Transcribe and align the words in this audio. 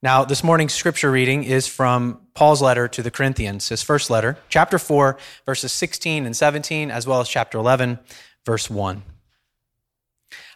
Now, 0.00 0.24
this 0.24 0.44
morning's 0.44 0.74
scripture 0.74 1.10
reading 1.10 1.42
is 1.42 1.66
from 1.66 2.20
Paul's 2.32 2.62
letter 2.62 2.86
to 2.86 3.02
the 3.02 3.10
Corinthians, 3.10 3.68
his 3.68 3.82
first 3.82 4.10
letter, 4.10 4.38
chapter 4.48 4.78
4, 4.78 5.18
verses 5.44 5.72
16 5.72 6.24
and 6.24 6.36
17, 6.36 6.88
as 6.92 7.04
well 7.04 7.20
as 7.20 7.28
chapter 7.28 7.58
11, 7.58 7.98
verse 8.46 8.70
1. 8.70 9.02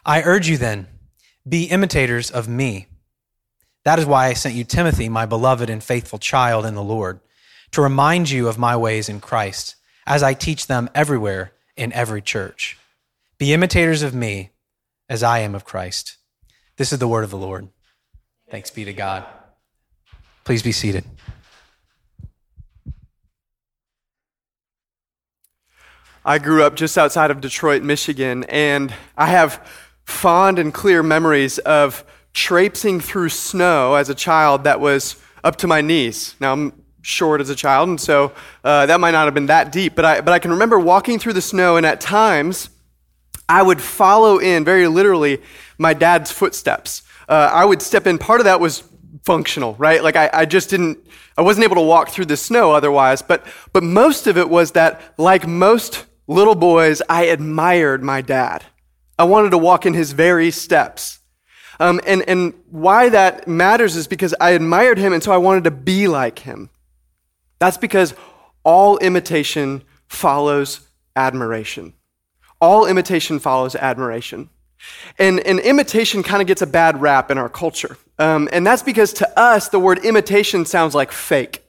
I 0.05 0.21
urge 0.21 0.47
you 0.47 0.57
then, 0.57 0.87
be 1.47 1.65
imitators 1.65 2.31
of 2.31 2.47
me. 2.47 2.87
That 3.83 3.99
is 3.99 4.05
why 4.05 4.27
I 4.27 4.33
sent 4.33 4.55
you 4.55 4.63
Timothy, 4.63 5.09
my 5.09 5.25
beloved 5.25 5.69
and 5.69 5.83
faithful 5.83 6.19
child 6.19 6.65
in 6.65 6.75
the 6.75 6.81
Lord, 6.81 7.19
to 7.71 7.81
remind 7.81 8.29
you 8.29 8.47
of 8.47 8.57
my 8.57 8.77
ways 8.77 9.09
in 9.09 9.19
Christ, 9.19 9.75
as 10.07 10.23
I 10.23 10.33
teach 10.33 10.67
them 10.67 10.89
everywhere 10.95 11.51
in 11.75 11.91
every 11.91 12.21
church. 12.21 12.77
Be 13.37 13.51
imitators 13.51 14.03
of 14.03 14.13
me, 14.13 14.51
as 15.09 15.21
I 15.21 15.39
am 15.39 15.53
of 15.53 15.65
Christ. 15.65 16.15
This 16.77 16.93
is 16.93 16.99
the 16.99 17.09
word 17.09 17.25
of 17.25 17.29
the 17.29 17.37
Lord. 17.37 17.67
Thanks 18.53 18.69
be 18.69 18.85
to 18.85 18.93
God. 18.93 19.25
Please 20.43 20.61
be 20.61 20.71
seated. 20.71 21.03
I 26.23 26.37
grew 26.37 26.61
up 26.61 26.75
just 26.75 26.95
outside 26.95 27.31
of 27.31 27.41
Detroit, 27.41 27.81
Michigan, 27.81 28.43
and 28.43 28.93
I 29.17 29.25
have 29.25 29.67
fond 30.03 30.59
and 30.59 30.71
clear 30.71 31.01
memories 31.01 31.57
of 31.57 32.05
traipsing 32.33 32.99
through 32.99 33.29
snow 33.29 33.95
as 33.95 34.09
a 34.09 34.13
child 34.13 34.65
that 34.65 34.79
was 34.79 35.15
up 35.43 35.55
to 35.55 35.65
my 35.65 35.81
knees. 35.81 36.35
Now, 36.39 36.53
I'm 36.53 36.73
short 37.01 37.41
as 37.41 37.49
a 37.49 37.55
child, 37.55 37.89
and 37.89 37.99
so 37.99 38.33
uh, 38.63 38.85
that 38.85 38.99
might 38.99 39.11
not 39.13 39.25
have 39.25 39.33
been 39.33 39.47
that 39.47 39.71
deep, 39.71 39.95
but 39.95 40.05
I, 40.05 40.21
but 40.21 40.31
I 40.31 40.37
can 40.37 40.51
remember 40.51 40.77
walking 40.77 41.17
through 41.17 41.33
the 41.33 41.41
snow, 41.41 41.75
and 41.75 41.87
at 41.87 41.99
times, 41.99 42.69
I 43.49 43.63
would 43.63 43.81
follow 43.81 44.37
in, 44.37 44.63
very 44.63 44.87
literally, 44.87 45.41
my 45.79 45.95
dad's 45.95 46.31
footsteps 46.31 47.01
uh, 47.33 47.49
I 47.51 47.65
would 47.65 47.81
step 47.81 48.05
in. 48.05 48.19
Part 48.19 48.41
of 48.41 48.45
that 48.45 48.59
was 48.59 48.83
functional, 49.23 49.73
right? 49.79 50.03
Like 50.03 50.15
I, 50.15 50.29
I 50.31 50.45
just 50.45 50.69
didn't, 50.69 50.99
I 51.35 51.41
wasn't 51.41 51.63
able 51.63 51.77
to 51.77 51.81
walk 51.81 52.09
through 52.09 52.25
the 52.25 52.37
snow 52.37 52.73
otherwise. 52.73 53.23
But, 53.23 53.43
but 53.71 53.81
most 53.81 54.27
of 54.27 54.37
it 54.37 54.49
was 54.49 54.73
that, 54.73 55.01
like 55.17 55.47
most 55.47 56.05
little 56.27 56.53
boys, 56.53 57.01
I 57.09 57.23
admired 57.23 58.03
my 58.03 58.21
dad. 58.21 58.63
I 59.17 59.23
wanted 59.23 59.49
to 59.49 59.57
walk 59.57 59.87
in 59.87 59.95
his 59.95 60.11
very 60.11 60.51
steps. 60.51 61.19
Um, 61.79 61.99
and, 62.05 62.21
and 62.29 62.53
why 62.69 63.09
that 63.09 63.47
matters 63.47 63.95
is 63.95 64.07
because 64.07 64.35
I 64.39 64.51
admired 64.51 64.99
him, 64.99 65.11
and 65.11 65.23
so 65.23 65.31
I 65.31 65.37
wanted 65.37 65.63
to 65.63 65.71
be 65.71 66.07
like 66.07 66.39
him. 66.39 66.69
That's 67.57 67.77
because 67.77 68.13
all 68.63 68.99
imitation 68.99 69.83
follows 70.07 70.81
admiration. 71.15 71.93
All 72.61 72.85
imitation 72.85 73.39
follows 73.39 73.75
admiration. 73.75 74.49
And, 75.19 75.39
and 75.41 75.59
imitation 75.59 76.23
kind 76.23 76.41
of 76.41 76.47
gets 76.47 76.61
a 76.61 76.67
bad 76.67 77.01
rap 77.01 77.31
in 77.31 77.37
our 77.37 77.49
culture. 77.49 77.97
Um, 78.19 78.49
and 78.51 78.65
that's 78.65 78.83
because 78.83 79.13
to 79.13 79.39
us, 79.39 79.69
the 79.69 79.79
word 79.79 79.99
imitation 80.05 80.65
sounds 80.65 80.95
like 80.95 81.11
fake. 81.11 81.63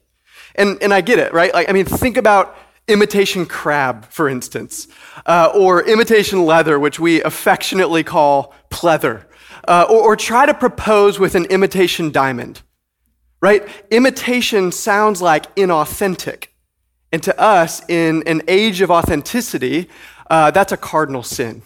And, 0.55 0.81
and 0.81 0.93
I 0.93 1.01
get 1.01 1.19
it, 1.19 1.33
right? 1.33 1.53
Like, 1.53 1.69
I 1.69 1.73
mean, 1.73 1.85
think 1.85 2.17
about 2.17 2.55
imitation 2.87 3.45
crab, 3.45 4.05
for 4.05 4.29
instance, 4.29 4.87
uh, 5.25 5.51
or 5.53 5.83
imitation 5.83 6.45
leather, 6.45 6.79
which 6.79 6.99
we 6.99 7.21
affectionately 7.23 8.03
call 8.03 8.53
pleather, 8.69 9.25
uh, 9.67 9.85
or, 9.89 10.01
or 10.01 10.15
try 10.15 10.45
to 10.45 10.53
propose 10.53 11.19
with 11.19 11.35
an 11.35 11.45
imitation 11.45 12.11
diamond, 12.11 12.61
right? 13.41 13.67
Imitation 13.91 14.71
sounds 14.71 15.21
like 15.21 15.53
inauthentic. 15.55 16.47
And 17.11 17.23
to 17.23 17.39
us, 17.39 17.81
in 17.89 18.23
an 18.27 18.41
age 18.47 18.81
of 18.81 18.91
authenticity, 18.91 19.89
uh, 20.29 20.51
that's 20.51 20.71
a 20.71 20.77
cardinal 20.77 21.23
sin. 21.23 21.63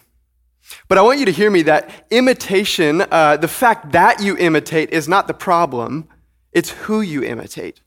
But 0.88 0.98
I 0.98 1.02
want 1.02 1.18
you 1.18 1.24
to 1.26 1.32
hear 1.32 1.50
me 1.50 1.62
that 1.62 2.06
imitation, 2.10 3.02
uh, 3.10 3.36
the 3.36 3.48
fact 3.48 3.92
that 3.92 4.22
you 4.22 4.36
imitate 4.36 4.90
is 4.90 5.08
not 5.08 5.26
the 5.26 5.34
problem, 5.34 6.08
it's 6.52 6.70
who 6.70 7.00
you 7.00 7.22
imitate. 7.22 7.80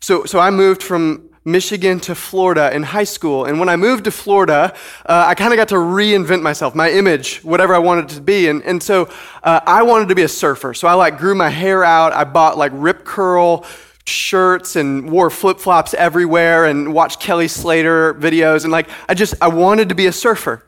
So, 0.00 0.24
so 0.24 0.38
I 0.40 0.50
moved 0.50 0.82
from 0.82 1.30
Michigan 1.44 1.98
to 2.00 2.14
Florida 2.14 2.74
in 2.74 2.82
high 2.82 3.04
school. 3.04 3.44
And 3.44 3.58
when 3.58 3.68
I 3.68 3.76
moved 3.76 4.04
to 4.04 4.10
Florida, 4.10 4.74
uh, 5.06 5.24
I 5.26 5.34
kind 5.34 5.52
of 5.52 5.56
got 5.56 5.68
to 5.68 5.76
reinvent 5.76 6.42
myself, 6.42 6.74
my 6.74 6.90
image, 6.90 7.38
whatever 7.38 7.74
I 7.74 7.78
wanted 7.78 8.08
to 8.10 8.20
be. 8.20 8.48
And, 8.48 8.62
and 8.62 8.82
so 8.82 9.08
uh, 9.42 9.60
I 9.66 9.82
wanted 9.82 10.08
to 10.08 10.14
be 10.14 10.22
a 10.22 10.28
surfer. 10.28 10.74
So 10.74 10.86
I 10.88 10.94
like 10.94 11.18
grew 11.18 11.34
my 11.34 11.48
hair 11.48 11.84
out. 11.84 12.12
I 12.12 12.24
bought 12.24 12.58
like 12.58 12.72
rip 12.74 13.04
curl 13.04 13.64
shirts 14.04 14.76
and 14.76 15.10
wore 15.10 15.30
flip 15.30 15.58
flops 15.58 15.94
everywhere 15.94 16.66
and 16.66 16.92
watched 16.92 17.20
Kelly 17.20 17.48
Slater 17.48 18.14
videos. 18.14 18.64
And 18.64 18.72
like, 18.72 18.88
I 19.08 19.14
just, 19.14 19.34
I 19.40 19.48
wanted 19.48 19.88
to 19.88 19.94
be 19.94 20.06
a 20.06 20.12
surfer. 20.12 20.64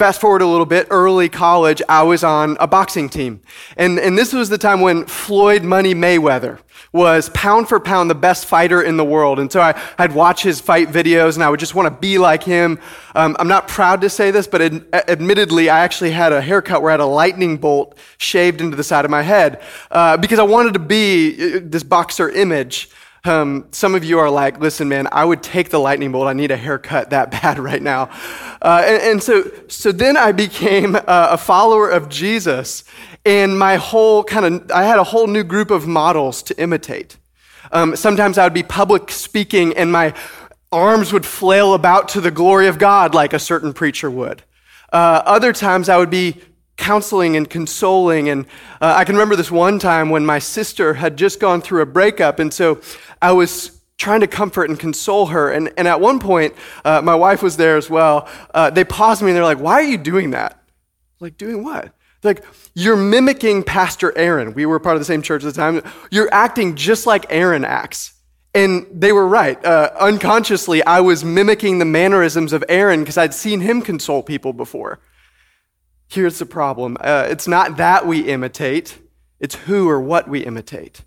Fast 0.00 0.18
forward 0.18 0.40
a 0.40 0.46
little 0.46 0.64
bit, 0.64 0.86
early 0.88 1.28
college, 1.28 1.82
I 1.86 2.04
was 2.04 2.24
on 2.24 2.56
a 2.58 2.66
boxing 2.66 3.10
team. 3.10 3.42
And, 3.76 3.98
and 3.98 4.16
this 4.16 4.32
was 4.32 4.48
the 4.48 4.56
time 4.56 4.80
when 4.80 5.04
Floyd 5.04 5.62
Money 5.62 5.94
Mayweather 5.94 6.58
was 6.90 7.28
pound 7.34 7.68
for 7.68 7.78
pound 7.78 8.08
the 8.08 8.14
best 8.14 8.46
fighter 8.46 8.80
in 8.80 8.96
the 8.96 9.04
world. 9.04 9.38
And 9.38 9.52
so 9.52 9.60
I, 9.60 9.78
I'd 9.98 10.14
watch 10.14 10.42
his 10.42 10.58
fight 10.58 10.88
videos 10.88 11.34
and 11.34 11.44
I 11.44 11.50
would 11.50 11.60
just 11.60 11.74
want 11.74 11.84
to 11.84 12.00
be 12.00 12.16
like 12.16 12.42
him. 12.42 12.78
Um, 13.14 13.36
I'm 13.38 13.46
not 13.46 13.68
proud 13.68 14.00
to 14.00 14.08
say 14.08 14.30
this, 14.30 14.46
but 14.46 14.62
ad- 14.62 14.86
admittedly, 14.94 15.68
I 15.68 15.80
actually 15.80 16.12
had 16.12 16.32
a 16.32 16.40
haircut 16.40 16.80
where 16.80 16.92
I 16.92 16.94
had 16.94 17.00
a 17.00 17.04
lightning 17.04 17.58
bolt 17.58 17.98
shaved 18.16 18.62
into 18.62 18.78
the 18.78 18.84
side 18.84 19.04
of 19.04 19.10
my 19.10 19.20
head 19.20 19.60
uh, 19.90 20.16
because 20.16 20.38
I 20.38 20.44
wanted 20.44 20.72
to 20.72 20.78
be 20.78 21.56
uh, 21.56 21.60
this 21.62 21.82
boxer 21.82 22.30
image. 22.30 22.88
Um, 23.24 23.66
some 23.70 23.94
of 23.94 24.02
you 24.02 24.18
are 24.18 24.30
like, 24.30 24.60
listen, 24.60 24.88
man, 24.88 25.06
I 25.12 25.24
would 25.24 25.42
take 25.42 25.68
the 25.68 25.78
lightning 25.78 26.12
bolt. 26.12 26.26
I 26.26 26.32
need 26.32 26.50
a 26.50 26.56
haircut 26.56 27.10
that 27.10 27.30
bad 27.42 27.58
right 27.58 27.82
now. 27.82 28.10
Uh, 28.62 28.82
and, 28.86 29.02
and, 29.02 29.22
so, 29.22 29.50
so 29.68 29.92
then 29.92 30.16
I 30.16 30.32
became 30.32 30.94
a, 30.94 31.04
a 31.06 31.38
follower 31.38 31.90
of 31.90 32.08
Jesus, 32.08 32.84
and 33.24 33.58
my 33.58 33.76
whole 33.76 34.24
kind 34.24 34.46
of, 34.46 34.70
I 34.70 34.84
had 34.84 34.98
a 34.98 35.04
whole 35.04 35.26
new 35.26 35.44
group 35.44 35.70
of 35.70 35.86
models 35.86 36.42
to 36.44 36.60
imitate. 36.60 37.18
Um, 37.72 37.94
sometimes 37.94 38.38
I 38.38 38.44
would 38.44 38.54
be 38.54 38.62
public 38.62 39.10
speaking, 39.10 39.76
and 39.76 39.92
my 39.92 40.14
arms 40.72 41.12
would 41.12 41.26
flail 41.26 41.74
about 41.74 42.08
to 42.10 42.20
the 42.20 42.30
glory 42.30 42.68
of 42.68 42.78
God 42.78 43.14
like 43.14 43.32
a 43.32 43.38
certain 43.38 43.72
preacher 43.72 44.10
would. 44.10 44.42
Uh, 44.92 45.22
other 45.24 45.52
times 45.52 45.88
I 45.88 45.96
would 45.96 46.10
be 46.10 46.40
counseling 46.80 47.36
and 47.36 47.48
consoling. 47.48 48.28
And 48.28 48.46
uh, 48.80 48.94
I 48.96 49.04
can 49.04 49.14
remember 49.14 49.36
this 49.36 49.50
one 49.50 49.78
time 49.78 50.10
when 50.10 50.26
my 50.26 50.40
sister 50.40 50.94
had 50.94 51.16
just 51.16 51.38
gone 51.38 51.60
through 51.60 51.82
a 51.82 51.86
breakup. 51.86 52.40
And 52.40 52.52
so 52.52 52.80
I 53.22 53.32
was 53.32 53.80
trying 53.98 54.20
to 54.20 54.26
comfort 54.26 54.70
and 54.70 54.80
console 54.80 55.26
her. 55.26 55.52
And, 55.52 55.72
and 55.76 55.86
at 55.86 56.00
one 56.00 56.18
point, 56.18 56.54
uh, 56.84 57.02
my 57.02 57.14
wife 57.14 57.42
was 57.42 57.56
there 57.56 57.76
as 57.76 57.88
well. 57.88 58.28
Uh, 58.52 58.70
they 58.70 58.82
paused 58.82 59.22
me 59.22 59.28
and 59.28 59.36
they're 59.36 59.44
like, 59.44 59.60
Why 59.60 59.74
are 59.74 59.82
you 59.82 59.98
doing 59.98 60.30
that? 60.30 60.60
Like, 61.20 61.36
doing 61.36 61.62
what? 61.62 61.92
Like, 62.22 62.44
you're 62.74 62.96
mimicking 62.96 63.62
Pastor 63.62 64.16
Aaron. 64.16 64.54
We 64.54 64.66
were 64.66 64.80
part 64.80 64.96
of 64.96 65.00
the 65.00 65.06
same 65.06 65.22
church 65.22 65.44
at 65.44 65.54
the 65.54 65.60
time. 65.60 65.82
You're 66.10 66.32
acting 66.32 66.76
just 66.76 67.06
like 67.06 67.26
Aaron 67.28 67.64
acts. 67.64 68.14
And 68.54 68.86
they 68.90 69.12
were 69.12 69.28
right. 69.28 69.62
Uh, 69.64 69.90
unconsciously, 70.00 70.82
I 70.84 71.00
was 71.00 71.24
mimicking 71.24 71.78
the 71.78 71.84
mannerisms 71.84 72.52
of 72.52 72.64
Aaron 72.68 73.00
because 73.00 73.16
I'd 73.16 73.32
seen 73.32 73.60
him 73.60 73.80
console 73.80 74.22
people 74.22 74.52
before. 74.52 74.98
Here's 76.10 76.40
the 76.40 76.46
problem 76.46 76.96
uh, 77.00 77.28
it's 77.30 77.46
not 77.46 77.76
that 77.76 78.06
we 78.06 78.20
imitate, 78.22 78.98
it's 79.38 79.54
who 79.54 79.88
or 79.88 80.00
what 80.00 80.28
we 80.28 80.40
imitate. 80.40 81.02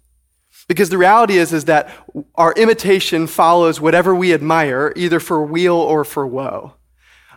Because 0.67 0.89
the 0.89 0.97
reality 0.97 1.37
is, 1.37 1.51
is 1.51 1.65
that 1.65 1.89
our 2.35 2.53
imitation 2.53 3.27
follows 3.27 3.81
whatever 3.81 4.15
we 4.15 4.33
admire, 4.33 4.93
either 4.95 5.19
for 5.19 5.45
weal 5.45 5.75
or 5.75 6.05
for 6.05 6.25
woe. 6.25 6.73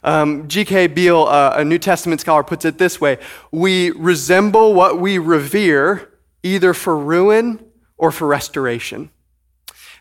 Um, 0.04 0.46
G.K. 0.46 0.86
Beale, 0.88 1.24
uh, 1.24 1.54
a 1.56 1.64
New 1.64 1.78
Testament 1.78 2.20
scholar, 2.20 2.44
puts 2.44 2.64
it 2.64 2.78
this 2.78 3.00
way 3.00 3.18
We 3.50 3.90
resemble 3.90 4.72
what 4.72 5.00
we 5.00 5.18
revere, 5.18 6.12
either 6.44 6.72
for 6.72 6.96
ruin 6.96 7.64
or 7.96 8.12
for 8.12 8.28
restoration. 8.28 9.10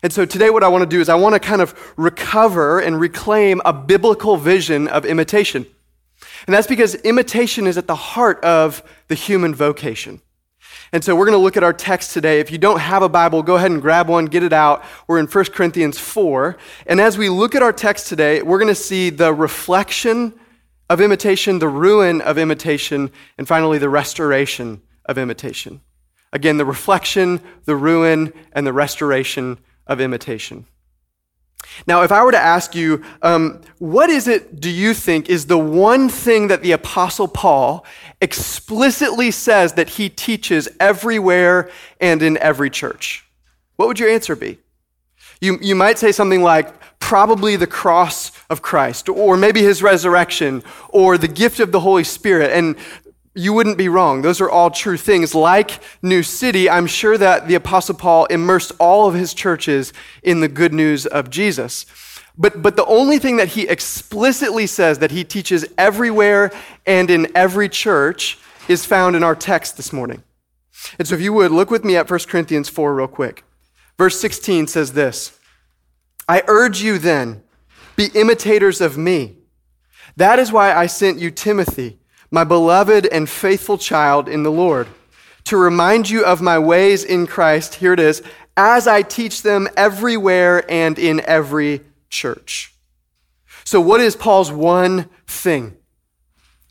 And 0.04 0.12
so 0.12 0.24
today, 0.24 0.50
what 0.50 0.62
I 0.62 0.68
want 0.68 0.82
to 0.82 0.88
do 0.88 1.00
is 1.00 1.08
I 1.08 1.16
want 1.16 1.34
to 1.34 1.40
kind 1.40 1.60
of 1.60 1.74
recover 1.96 2.78
and 2.78 3.00
reclaim 3.00 3.60
a 3.64 3.72
biblical 3.72 4.36
vision 4.36 4.86
of 4.86 5.04
imitation. 5.04 5.66
And 6.46 6.54
that's 6.54 6.66
because 6.66 6.94
imitation 6.96 7.66
is 7.66 7.78
at 7.78 7.86
the 7.86 7.94
heart 7.94 8.42
of 8.44 8.82
the 9.08 9.14
human 9.14 9.54
vocation. 9.54 10.20
And 10.92 11.02
so 11.02 11.16
we're 11.16 11.26
going 11.26 11.38
to 11.38 11.42
look 11.42 11.56
at 11.56 11.64
our 11.64 11.72
text 11.72 12.12
today. 12.12 12.40
If 12.40 12.50
you 12.50 12.58
don't 12.58 12.80
have 12.80 13.02
a 13.02 13.08
Bible, 13.08 13.42
go 13.42 13.56
ahead 13.56 13.70
and 13.70 13.82
grab 13.82 14.08
one, 14.08 14.26
get 14.26 14.42
it 14.42 14.52
out. 14.52 14.84
We're 15.06 15.18
in 15.18 15.26
1 15.26 15.44
Corinthians 15.46 15.98
4. 15.98 16.56
And 16.86 17.00
as 17.00 17.18
we 17.18 17.28
look 17.28 17.54
at 17.54 17.62
our 17.62 17.72
text 17.72 18.08
today, 18.08 18.42
we're 18.42 18.58
going 18.58 18.68
to 18.68 18.74
see 18.74 19.10
the 19.10 19.32
reflection 19.32 20.38
of 20.88 21.00
imitation, 21.00 21.58
the 21.58 21.68
ruin 21.68 22.20
of 22.20 22.38
imitation, 22.38 23.10
and 23.36 23.48
finally 23.48 23.78
the 23.78 23.88
restoration 23.88 24.80
of 25.04 25.18
imitation. 25.18 25.80
Again, 26.32 26.58
the 26.58 26.64
reflection, 26.64 27.40
the 27.64 27.76
ruin, 27.76 28.32
and 28.52 28.66
the 28.66 28.72
restoration 28.72 29.58
of 29.86 30.00
imitation. 30.00 30.66
Now, 31.86 32.02
if 32.02 32.12
I 32.12 32.22
were 32.24 32.32
to 32.32 32.38
ask 32.38 32.74
you, 32.74 33.04
um, 33.22 33.60
what 33.78 34.10
is 34.10 34.28
it, 34.28 34.60
do 34.60 34.70
you 34.70 34.94
think, 34.94 35.28
is 35.28 35.46
the 35.46 35.58
one 35.58 36.08
thing 36.08 36.48
that 36.48 36.62
the 36.62 36.72
Apostle 36.72 37.28
Paul 37.28 37.84
explicitly 38.20 39.30
says 39.30 39.74
that 39.74 39.90
he 39.90 40.08
teaches 40.08 40.68
everywhere 40.80 41.70
and 42.00 42.22
in 42.22 42.38
every 42.38 42.70
church? 42.70 43.24
What 43.76 43.88
would 43.88 44.00
your 44.00 44.08
answer 44.08 44.34
be? 44.34 44.58
You, 45.40 45.58
you 45.60 45.74
might 45.74 45.98
say 45.98 46.12
something 46.12 46.42
like, 46.42 46.72
probably 46.98 47.56
the 47.56 47.66
cross 47.66 48.32
of 48.48 48.62
Christ, 48.62 49.08
or 49.08 49.36
maybe 49.36 49.62
his 49.62 49.82
resurrection, 49.82 50.62
or 50.88 51.18
the 51.18 51.28
gift 51.28 51.60
of 51.60 51.70
the 51.70 51.80
Holy 51.80 52.04
Spirit. 52.04 52.50
And 52.52 52.76
you 53.36 53.52
wouldn't 53.52 53.76
be 53.76 53.88
wrong. 53.88 54.22
Those 54.22 54.40
are 54.40 54.48
all 54.48 54.70
true 54.70 54.96
things. 54.96 55.34
Like 55.34 55.82
New 56.02 56.22
City, 56.22 56.70
I'm 56.70 56.86
sure 56.86 57.18
that 57.18 57.46
the 57.46 57.54
Apostle 57.54 57.94
Paul 57.94 58.24
immersed 58.26 58.72
all 58.78 59.06
of 59.06 59.14
his 59.14 59.34
churches 59.34 59.92
in 60.22 60.40
the 60.40 60.48
good 60.48 60.72
news 60.72 61.04
of 61.04 61.28
Jesus. 61.28 61.84
But, 62.38 62.62
but 62.62 62.76
the 62.76 62.86
only 62.86 63.18
thing 63.18 63.36
that 63.36 63.48
he 63.48 63.68
explicitly 63.68 64.66
says 64.66 65.00
that 65.00 65.10
he 65.10 65.22
teaches 65.22 65.66
everywhere 65.76 66.50
and 66.86 67.10
in 67.10 67.28
every 67.36 67.68
church 67.68 68.38
is 68.68 68.86
found 68.86 69.14
in 69.14 69.22
our 69.22 69.34
text 69.34 69.76
this 69.76 69.92
morning. 69.92 70.22
And 70.98 71.06
so 71.06 71.14
if 71.14 71.20
you 71.20 71.34
would, 71.34 71.50
look 71.50 71.70
with 71.70 71.84
me 71.84 71.96
at 71.96 72.10
1 72.10 72.20
Corinthians 72.28 72.70
4 72.70 72.94
real 72.94 73.06
quick. 73.06 73.44
Verse 73.98 74.18
16 74.18 74.66
says 74.66 74.94
this 74.94 75.38
I 76.26 76.42
urge 76.48 76.80
you 76.80 76.98
then, 76.98 77.42
be 77.96 78.08
imitators 78.14 78.80
of 78.80 78.96
me. 78.96 79.36
That 80.16 80.38
is 80.38 80.50
why 80.50 80.74
I 80.74 80.86
sent 80.86 81.18
you 81.18 81.30
Timothy 81.30 81.98
my 82.36 82.44
beloved 82.44 83.06
and 83.06 83.30
faithful 83.30 83.78
child 83.78 84.28
in 84.28 84.42
the 84.42 84.52
Lord, 84.52 84.86
to 85.44 85.56
remind 85.56 86.10
you 86.10 86.22
of 86.22 86.42
my 86.42 86.58
ways 86.58 87.02
in 87.02 87.26
Christ, 87.26 87.76
here 87.76 87.94
it 87.94 87.98
is, 87.98 88.22
as 88.58 88.86
I 88.86 89.00
teach 89.00 89.40
them 89.40 89.66
everywhere 89.74 90.62
and 90.70 90.98
in 90.98 91.22
every 91.22 91.80
church. 92.10 92.74
So, 93.64 93.80
what 93.80 94.02
is 94.02 94.16
Paul's 94.16 94.52
one 94.52 95.08
thing? 95.26 95.78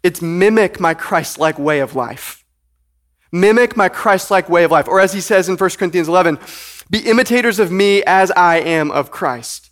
It's 0.04 0.22
mimic 0.22 0.80
my 0.80 0.94
Christ 0.94 1.40
like 1.40 1.58
way 1.58 1.80
of 1.80 1.96
life. 1.96 2.46
Mimic 3.32 3.76
my 3.76 3.90
Christ 3.90 4.30
like 4.30 4.48
way 4.48 4.66
of 4.66 4.72
life. 4.72 4.88
Or 4.88 5.00
as 5.00 5.14
he 5.14 5.20
says 5.20 5.50
in 5.50 5.58
1 5.58 5.70
Corinthians 5.72 6.08
11, 6.08 6.38
be 6.92 7.00
imitators 7.00 7.58
of 7.58 7.72
me 7.72 8.04
as 8.04 8.30
I 8.30 8.58
am 8.58 8.92
of 8.92 9.10
Christ. 9.10 9.65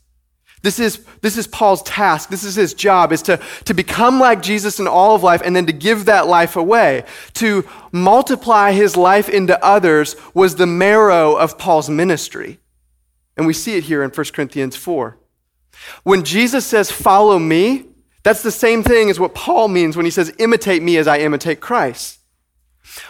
This 0.63 0.79
is, 0.79 1.05
this 1.19 1.37
is 1.37 1.45
Paul's 1.45 1.83
task. 1.83 2.29
This 2.29 2.45
is 2.45 2.55
his 2.55 2.73
job, 2.73 3.11
is 3.11 3.21
to, 3.23 3.39
to 3.65 3.73
become 3.73 4.19
like 4.19 4.41
Jesus 4.41 4.79
in 4.79 4.87
all 4.87 5.13
of 5.13 5.21
life 5.21 5.41
and 5.43 5.53
then 5.53 5.65
to 5.65 5.73
give 5.73 6.05
that 6.05 6.25
life 6.25 6.55
away. 6.55 7.03
To 7.33 7.67
multiply 7.91 8.71
his 8.71 8.95
life 8.95 9.27
into 9.27 9.61
others 9.63 10.15
was 10.33 10.55
the 10.55 10.65
marrow 10.65 11.35
of 11.35 11.57
Paul's 11.57 11.89
ministry. 11.89 12.59
And 13.35 13.45
we 13.45 13.53
see 13.53 13.75
it 13.75 13.83
here 13.83 14.03
in 14.03 14.09
1 14.09 14.25
Corinthians 14.33 14.77
4. 14.77 15.17
When 16.03 16.23
Jesus 16.23 16.65
says, 16.65 16.89
follow 16.89 17.39
me, 17.39 17.87
that's 18.23 18.41
the 18.41 18.51
same 18.51 18.83
thing 18.83 19.09
as 19.09 19.19
what 19.19 19.35
Paul 19.35 19.67
means 19.67 19.97
when 19.97 20.05
he 20.05 20.11
says, 20.11 20.33
imitate 20.39 20.81
me 20.81 20.95
as 20.95 21.07
I 21.07 21.19
imitate 21.19 21.59
Christ. 21.59 22.19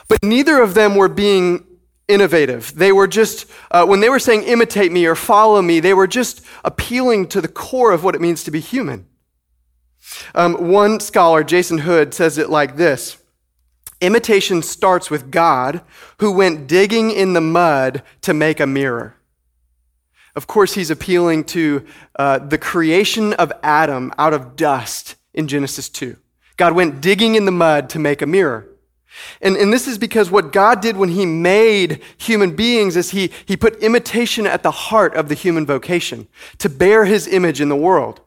But 0.07 0.23
neither 0.23 0.59
of 0.59 0.73
them 0.73 0.95
were 0.95 1.09
being 1.09 1.67
innovative. 2.07 2.73
They 2.75 2.91
were 2.91 3.07
just, 3.07 3.45
uh, 3.71 3.85
when 3.85 3.99
they 3.99 4.09
were 4.09 4.19
saying 4.19 4.43
imitate 4.43 4.91
me 4.91 5.05
or 5.05 5.15
follow 5.15 5.61
me, 5.61 5.79
they 5.79 5.93
were 5.93 6.07
just 6.07 6.41
appealing 6.63 7.27
to 7.29 7.41
the 7.41 7.47
core 7.47 7.91
of 7.91 8.03
what 8.03 8.15
it 8.15 8.21
means 8.21 8.43
to 8.43 8.51
be 8.51 8.59
human. 8.59 9.07
Um, 10.35 10.69
one 10.69 10.99
scholar, 10.99 11.43
Jason 11.43 11.79
Hood, 11.79 12.13
says 12.13 12.37
it 12.37 12.49
like 12.49 12.75
this 12.75 13.17
Imitation 14.01 14.61
starts 14.61 15.09
with 15.09 15.31
God, 15.31 15.81
who 16.19 16.31
went 16.31 16.67
digging 16.67 17.09
in 17.09 17.33
the 17.33 17.41
mud 17.41 18.03
to 18.21 18.33
make 18.33 18.59
a 18.59 18.67
mirror. 18.67 19.15
Of 20.35 20.47
course, 20.47 20.73
he's 20.73 20.89
appealing 20.89 21.45
to 21.45 21.85
uh, 22.17 22.39
the 22.39 22.57
creation 22.57 23.33
of 23.33 23.53
Adam 23.61 24.11
out 24.17 24.33
of 24.33 24.55
dust 24.55 25.15
in 25.33 25.47
Genesis 25.47 25.89
2. 25.89 26.17
God 26.57 26.73
went 26.73 27.01
digging 27.01 27.35
in 27.35 27.45
the 27.45 27.51
mud 27.51 27.89
to 27.91 27.99
make 27.99 28.21
a 28.21 28.27
mirror. 28.27 28.67
And, 29.41 29.55
and 29.55 29.71
this 29.71 29.87
is 29.87 29.97
because 29.97 30.31
what 30.31 30.51
God 30.51 30.81
did 30.81 30.97
when 30.97 31.09
he 31.09 31.25
made 31.25 32.01
human 32.17 32.55
beings 32.55 32.95
is 32.95 33.11
he, 33.11 33.31
he 33.45 33.55
put 33.55 33.75
imitation 33.77 34.47
at 34.47 34.63
the 34.63 34.71
heart 34.71 35.15
of 35.15 35.29
the 35.29 35.35
human 35.35 35.65
vocation, 35.65 36.27
to 36.57 36.69
bear 36.69 37.05
his 37.05 37.27
image 37.27 37.61
in 37.61 37.69
the 37.69 37.75
world. 37.75 38.21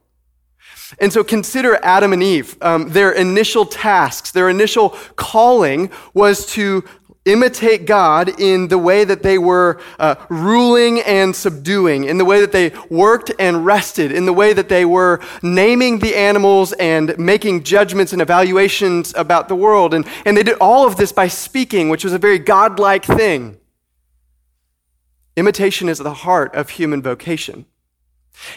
And 1.00 1.12
so 1.12 1.24
consider 1.24 1.78
Adam 1.82 2.12
and 2.12 2.22
Eve. 2.22 2.56
Um, 2.60 2.90
their 2.90 3.10
initial 3.10 3.66
tasks, 3.66 4.30
their 4.30 4.48
initial 4.48 4.90
calling 5.16 5.90
was 6.14 6.46
to 6.52 6.84
imitate 7.26 7.84
God 7.84 8.40
in 8.40 8.68
the 8.68 8.78
way 8.78 9.04
that 9.04 9.22
they 9.22 9.36
were 9.36 9.80
uh, 9.98 10.14
ruling 10.30 11.00
and 11.00 11.36
subduing, 11.36 12.04
in 12.04 12.16
the 12.16 12.24
way 12.24 12.40
that 12.40 12.52
they 12.52 12.72
worked 12.88 13.30
and 13.38 13.66
rested, 13.66 14.12
in 14.12 14.24
the 14.24 14.32
way 14.32 14.52
that 14.52 14.68
they 14.68 14.84
were 14.84 15.20
naming 15.42 15.98
the 15.98 16.16
animals 16.16 16.72
and 16.74 17.18
making 17.18 17.64
judgments 17.64 18.12
and 18.12 18.22
evaluations 18.22 19.12
about 19.16 19.48
the 19.48 19.56
world. 19.56 19.92
And, 19.92 20.06
and 20.24 20.36
they 20.36 20.42
did 20.42 20.56
all 20.58 20.86
of 20.86 20.96
this 20.96 21.12
by 21.12 21.28
speaking, 21.28 21.88
which 21.88 22.04
was 22.04 22.12
a 22.12 22.18
very 22.18 22.38
godlike 22.38 23.04
thing. 23.04 23.58
Imitation 25.36 25.88
is 25.88 25.98
the 25.98 26.14
heart 26.14 26.54
of 26.54 26.70
human 26.70 27.02
vocation. 27.02 27.66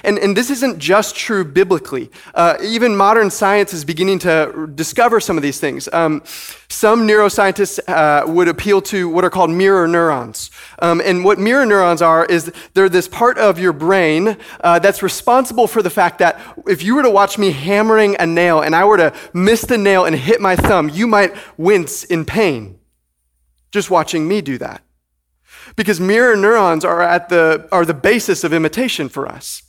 And, 0.04 0.18
and 0.20 0.36
this 0.36 0.50
isn't 0.50 0.80
just 0.80 1.16
true 1.16 1.44
biblically. 1.44 2.12
Uh, 2.34 2.58
even 2.62 2.96
modern 2.96 3.30
science 3.30 3.74
is 3.74 3.86
beginning 3.86 4.20
to 4.20 4.70
discover 4.76 5.20
some 5.20 5.38
of 5.38 5.44
these 5.44 5.60
things. 5.60 5.88
Um, 5.92 6.22
some 6.68 7.08
neuroscientists 7.08 7.80
uh, 7.88 8.32
would 8.32 8.48
appeal 8.48 8.82
to 8.84 9.10
what 9.10 9.24
are 9.24 9.30
called 9.30 9.50
mirror 9.50 9.88
neurons. 9.88 10.52
Um, 10.80 11.02
and 11.04 11.24
what 11.24 11.40
mirror 11.40 11.66
neurons 11.66 12.02
are 12.02 12.26
is 12.26 12.52
they're 12.74 12.90
this 12.90 13.08
part 13.08 13.38
of 13.38 13.58
your 13.58 13.74
brain 13.74 14.38
uh, 14.62 14.80
that's 14.80 15.02
responsible 15.02 15.68
for 15.68 15.82
the 15.82 15.90
fact 15.90 16.20
that 16.20 16.40
if 16.68 16.84
you 16.84 16.96
were 16.96 17.04
to 17.04 17.10
watch 17.10 17.38
me 17.38 17.52
hammering 17.52 18.16
a 18.20 18.26
nail 18.26 18.62
and 18.62 18.76
I 18.76 18.86
were 18.86 18.98
to 18.98 19.14
miss 19.34 19.62
the 19.62 19.78
nail 19.78 20.06
and 20.06 20.16
hit 20.16 20.42
my 20.42 20.56
thumb, 20.56 20.90
you 20.90 21.08
might 21.08 21.34
wince 21.58 22.04
in 22.04 22.26
pain 22.26 22.80
just 23.72 23.92
watching 23.92 24.28
me 24.28 24.42
do 24.42 24.58
that. 24.58 24.82
Because 25.76 26.00
mirror 26.00 26.36
neurons 26.36 26.84
are, 26.84 27.02
at 27.02 27.30
the, 27.30 27.68
are 27.72 27.86
the 27.86 27.94
basis 27.94 28.44
of 28.44 28.54
imitation 28.54 29.10
for 29.10 29.28
us. 29.28 29.64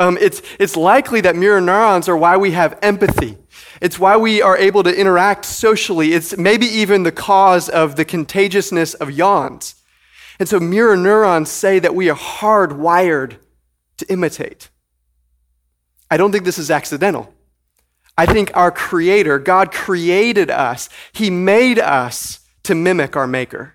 Um, 0.00 0.18
it's, 0.20 0.42
it's 0.58 0.76
likely 0.76 1.20
that 1.22 1.36
mirror 1.36 1.60
neurons 1.60 2.08
are 2.08 2.16
why 2.16 2.36
we 2.36 2.50
have 2.52 2.78
empathy. 2.82 3.38
It's 3.80 3.98
why 3.98 4.16
we 4.16 4.42
are 4.42 4.56
able 4.56 4.82
to 4.82 4.94
interact 4.94 5.44
socially. 5.44 6.12
It's 6.12 6.36
maybe 6.36 6.66
even 6.66 7.02
the 7.02 7.12
cause 7.12 7.68
of 7.68 7.96
the 7.96 8.04
contagiousness 8.04 8.94
of 8.94 9.10
yawns. 9.10 9.76
And 10.38 10.48
so 10.48 10.58
mirror 10.58 10.96
neurons 10.96 11.50
say 11.50 11.78
that 11.78 11.94
we 11.94 12.10
are 12.10 12.16
hardwired 12.16 13.36
to 13.98 14.12
imitate. 14.12 14.70
I 16.10 16.16
don't 16.16 16.32
think 16.32 16.44
this 16.44 16.58
is 16.58 16.70
accidental. 16.70 17.32
I 18.16 18.26
think 18.26 18.50
our 18.54 18.70
Creator, 18.70 19.40
God 19.40 19.72
created 19.72 20.50
us, 20.50 20.88
He 21.12 21.30
made 21.30 21.78
us 21.78 22.40
to 22.64 22.74
mimic 22.74 23.16
our 23.16 23.26
Maker. 23.26 23.73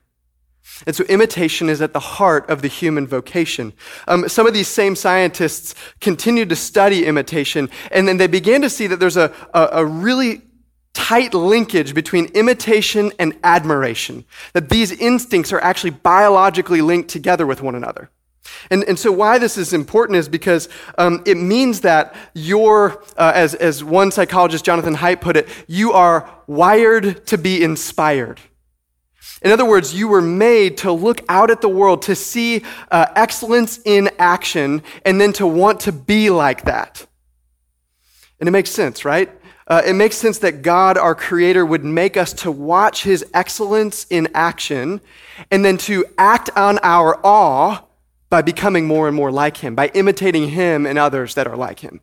And 0.85 0.95
so 0.95 1.03
imitation 1.05 1.69
is 1.69 1.81
at 1.81 1.93
the 1.93 1.99
heart 1.99 2.49
of 2.49 2.61
the 2.61 2.67
human 2.67 3.05
vocation. 3.05 3.73
Um, 4.07 4.29
some 4.29 4.47
of 4.47 4.53
these 4.53 4.67
same 4.67 4.95
scientists 4.95 5.75
continued 5.99 6.49
to 6.49 6.55
study 6.55 7.05
imitation, 7.05 7.69
and 7.91 8.07
then 8.07 8.17
they 8.17 8.27
began 8.27 8.61
to 8.61 8.69
see 8.69 8.87
that 8.87 8.99
there's 8.99 9.17
a, 9.17 9.33
a, 9.53 9.69
a 9.73 9.85
really 9.85 10.41
tight 10.93 11.33
linkage 11.33 11.93
between 11.93 12.25
imitation 12.27 13.11
and 13.19 13.37
admiration, 13.43 14.25
that 14.53 14.69
these 14.69 14.91
instincts 14.91 15.53
are 15.53 15.61
actually 15.61 15.92
biologically 15.92 16.81
linked 16.81 17.09
together 17.09 17.45
with 17.45 17.61
one 17.61 17.75
another. 17.75 18.09
And, 18.71 18.83
and 18.85 18.97
so, 18.97 19.11
why 19.11 19.37
this 19.37 19.57
is 19.57 19.73
important 19.73 20.18
is 20.18 20.27
because 20.27 20.69
um, 20.97 21.21
it 21.25 21.35
means 21.35 21.81
that 21.81 22.15
you're, 22.33 23.04
uh, 23.15 23.31
as, 23.35 23.54
as 23.56 23.83
one 23.83 24.11
psychologist, 24.11 24.65
Jonathan 24.65 24.95
Haidt, 24.95 25.21
put 25.21 25.37
it, 25.37 25.47
you 25.68 25.92
are 25.94 26.30
wired 26.47 27.25
to 27.27 27.37
be 27.37 27.63
inspired. 27.63 28.39
In 29.41 29.51
other 29.51 29.65
words, 29.65 29.93
you 29.93 30.07
were 30.07 30.21
made 30.21 30.77
to 30.79 30.91
look 30.91 31.21
out 31.29 31.49
at 31.49 31.61
the 31.61 31.69
world, 31.69 32.01
to 32.03 32.15
see 32.15 32.63
uh, 32.91 33.07
excellence 33.15 33.79
in 33.85 34.09
action, 34.19 34.83
and 35.05 35.19
then 35.19 35.31
to 35.33 35.47
want 35.47 35.81
to 35.81 35.91
be 35.91 36.29
like 36.29 36.65
that. 36.65 37.05
And 38.39 38.49
it 38.49 38.51
makes 38.51 38.69
sense, 38.69 39.05
right? 39.05 39.29
Uh, 39.67 39.81
it 39.85 39.93
makes 39.93 40.17
sense 40.17 40.39
that 40.39 40.61
God, 40.61 40.97
our 40.97 41.13
Creator, 41.13 41.65
would 41.65 41.85
make 41.85 42.17
us 42.17 42.33
to 42.33 42.51
watch 42.51 43.03
His 43.03 43.23
excellence 43.33 44.05
in 44.09 44.27
action 44.33 44.99
and 45.51 45.63
then 45.63 45.77
to 45.79 46.05
act 46.17 46.49
on 46.55 46.79
our 46.81 47.19
awe 47.23 47.83
by 48.29 48.41
becoming 48.41 48.87
more 48.87 49.07
and 49.07 49.15
more 49.15 49.31
like 49.31 49.57
Him, 49.57 49.75
by 49.75 49.89
imitating 49.89 50.49
Him 50.49 50.85
and 50.85 50.97
others 50.97 51.35
that 51.35 51.47
are 51.47 51.55
like 51.55 51.79
Him. 51.79 52.01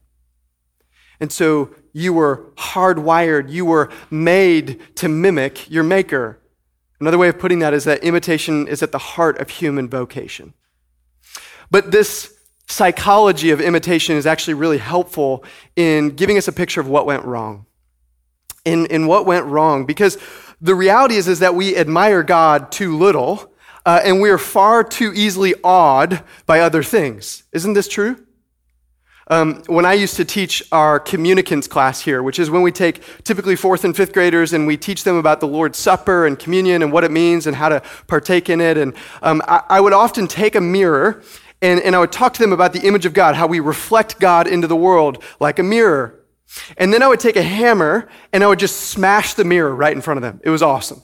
And 1.19 1.33
so 1.33 1.75
you 1.93 2.13
were 2.13 2.53
hardwired, 2.57 3.51
you 3.51 3.65
were 3.65 3.91
made 4.11 4.81
to 4.97 5.09
mimic 5.09 5.71
your 5.71 5.83
Maker. 5.83 6.39
Another 7.01 7.19
way 7.19 7.29
of 7.29 7.39
putting 7.39 7.59
that 7.59 7.75
is 7.75 7.85
that 7.85 8.03
imitation 8.03 8.67
is 8.69 8.83
at 8.83 8.93
the 8.93 8.99
heart 8.99 9.39
of 9.39 9.51
human 9.51 9.89
vocation. 9.89 10.55
But 11.71 11.91
this 11.91 12.33
psychology 12.69 13.51
of 13.51 13.61
imitation 13.61 14.17
is 14.17 14.27
actually 14.27 14.55
really 14.55 14.79
helpful 14.79 15.45
in 15.77 16.11
giving 16.11 16.37
us 16.37 16.49
a 16.49 16.53
picture 16.53 16.81
of 16.81 16.89
what 16.89 17.07
went 17.07 17.25
wrong. 17.25 17.67
In, 18.65 18.87
in 18.87 19.07
what 19.07 19.27
went 19.27 19.47
wrong, 19.47 19.87
because 19.87 20.19
the 20.61 20.75
reality 20.75 21.15
is, 21.15 21.29
is 21.29 21.39
that 21.39 21.55
we 21.55 21.77
admire 21.77 22.25
God 22.25 22.73
too 22.73 22.97
little, 22.97 23.53
uh, 23.85 24.01
and 24.03 24.21
we 24.21 24.31
are 24.31 24.39
far 24.39 24.83
too 24.83 25.13
easily 25.15 25.55
awed 25.63 26.25
by 26.47 26.59
other 26.59 26.83
things. 26.83 27.45
Isn't 27.53 27.75
this 27.75 27.87
true? 27.87 28.26
Um, 29.29 29.63
when 29.67 29.85
I 29.85 29.95
used 29.95 30.15
to 30.17 30.25
teach 30.25 30.63
our 30.71 31.01
communicants 31.01 31.67
class 31.67 32.01
here, 32.01 32.23
which 32.23 32.39
is 32.39 32.49
when 32.49 32.63
we 32.63 32.71
take 32.71 33.03
typically 33.25 33.57
fourth 33.57 33.85
and 33.85 33.97
fifth 33.97 34.13
graders 34.13 34.53
and 34.53 34.69
we 34.69 34.77
teach 34.77 35.03
them 35.03 35.17
about 35.17 35.41
the 35.41 35.49
Lord's 35.49 35.79
Supper 35.79 36.27
and 36.27 36.39
communion 36.39 36.81
and 36.81 36.93
what 36.93 37.03
it 37.03 37.11
means 37.11 37.49
and 37.49 37.57
how 37.57 37.69
to 37.69 37.83
partake 38.07 38.49
in 38.49 38.61
it. 38.61 38.79
And 38.79 38.95
um, 39.23 39.43
I, 39.49 39.63
I, 39.69 39.81
would 39.81 39.93
often 39.93 40.29
take 40.29 40.55
a 40.55 40.61
mirror 40.61 41.23
and, 41.61 41.81
and 41.81 41.97
I 41.97 41.99
would 41.99 42.13
talk 42.13 42.35
to 42.35 42.41
them 42.41 42.53
about 42.53 42.73
the 42.73 42.87
image 42.87 43.05
of 43.05 43.15
God, 43.15 43.35
how 43.35 43.49
we 43.49 43.59
reflect 43.59 44.21
God 44.21 44.47
into 44.47 44.69
the 44.69 44.77
world 44.77 45.25
like 45.41 45.59
a 45.59 45.65
mirror. 45.65 46.21
And 46.77 46.93
then 46.93 47.03
I 47.03 47.09
would 47.09 47.19
take 47.19 47.35
a 47.35 47.43
hammer 47.43 48.09
and 48.33 48.45
I 48.45 48.47
would 48.47 48.61
just 48.61 48.77
smash 48.77 49.35
the 49.35 49.45
mirror 49.45 49.75
right 49.75 49.95
in 49.95 50.03
front 50.03 50.19
of 50.19 50.23
them. 50.23 50.41
It 50.45 50.51
was 50.51 50.63
awesome. 50.63 51.03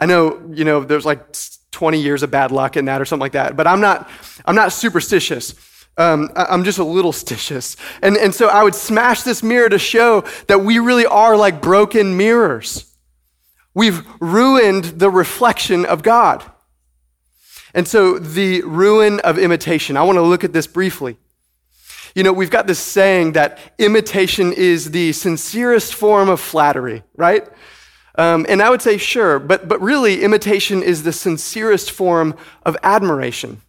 I 0.00 0.06
know, 0.06 0.50
you 0.52 0.64
know, 0.64 0.82
there's 0.82 1.04
like 1.04 1.24
20 1.70 2.00
years 2.00 2.24
of 2.24 2.30
bad 2.32 2.50
luck 2.50 2.76
in 2.76 2.86
that 2.86 3.00
or 3.00 3.04
something 3.04 3.20
like 3.20 3.32
that, 3.32 3.56
but 3.56 3.68
I'm 3.68 3.80
not, 3.80 4.10
I'm 4.44 4.56
not 4.56 4.72
superstitious. 4.72 5.54
Um, 5.96 6.30
I'm 6.34 6.64
just 6.64 6.78
a 6.78 6.84
little 6.84 7.12
stitious. 7.24 7.76
And, 8.02 8.16
and 8.16 8.34
so 8.34 8.48
I 8.48 8.62
would 8.62 8.74
smash 8.74 9.22
this 9.22 9.42
mirror 9.42 9.68
to 9.68 9.78
show 9.78 10.24
that 10.48 10.62
we 10.62 10.78
really 10.78 11.06
are 11.06 11.36
like 11.36 11.60
broken 11.60 12.16
mirrors. 12.16 12.92
We've 13.74 14.06
ruined 14.20 14.84
the 14.84 15.10
reflection 15.10 15.86
of 15.86 16.02
God. 16.02 16.44
And 17.74 17.88
so 17.88 18.18
the 18.18 18.62
ruin 18.62 19.20
of 19.20 19.38
imitation, 19.38 19.96
I 19.96 20.02
want 20.02 20.16
to 20.16 20.22
look 20.22 20.44
at 20.44 20.52
this 20.52 20.66
briefly. 20.66 21.16
You 22.14 22.22
know, 22.22 22.32
we've 22.32 22.50
got 22.50 22.66
this 22.66 22.78
saying 22.78 23.32
that 23.32 23.58
imitation 23.78 24.52
is 24.52 24.90
the 24.90 25.12
sincerest 25.12 25.94
form 25.94 26.28
of 26.28 26.40
flattery, 26.40 27.02
right? 27.16 27.48
Um, 28.16 28.44
and 28.48 28.60
I 28.60 28.68
would 28.68 28.82
say, 28.82 28.98
sure, 28.98 29.38
but, 29.38 29.68
but 29.68 29.80
really, 29.80 30.22
imitation 30.22 30.82
is 30.82 31.02
the 31.02 31.12
sincerest 31.12 31.90
form 31.90 32.36
of 32.64 32.76
admiration. 32.82 33.62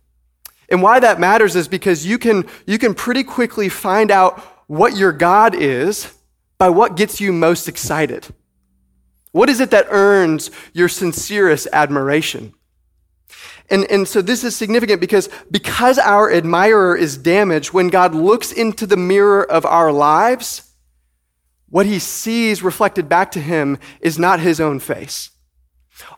And 0.74 0.82
why 0.82 1.00
that 1.02 1.20
matters 1.20 1.56
is 1.56 1.68
because 1.68 2.04
you 2.04 2.18
can, 2.18 2.48
you 2.66 2.80
can 2.80 2.96
pretty 2.96 3.24
quickly 3.24 3.70
find 3.70 4.10
out 4.10 4.40
what 4.66 4.98
your 4.98 5.12
God 5.12 5.54
is 5.54 6.12
by 6.58 6.70
what 6.70 6.98
gets 6.98 7.22
you 7.22 7.32
most 7.32 7.68
excited. 7.68 8.26
What 9.34 9.50
is 9.50 9.60
it 9.60 9.70
that 9.70 9.86
earns 9.90 10.50
your 10.74 10.90
sincerest 10.90 11.68
admiration? 11.72 12.56
And, 13.70 13.86
and 13.92 14.08
so 14.08 14.20
this 14.24 14.44
is 14.44 14.56
significant 14.56 15.00
because, 15.00 15.30
because 15.52 16.00
our 16.00 16.34
admirer 16.34 16.96
is 16.96 17.18
damaged, 17.20 17.72
when 17.72 17.90
God 17.90 18.16
looks 18.16 18.52
into 18.52 18.88
the 18.88 18.98
mirror 18.98 19.44
of 19.44 19.68
our 19.68 19.92
lives, 19.92 20.72
what 21.70 21.86
he 21.86 22.00
sees 22.00 22.64
reflected 22.64 23.08
back 23.08 23.32
to 23.34 23.40
him 23.40 23.78
is 24.02 24.18
not 24.18 24.40
his 24.40 24.60
own 24.60 24.80
face. 24.80 25.30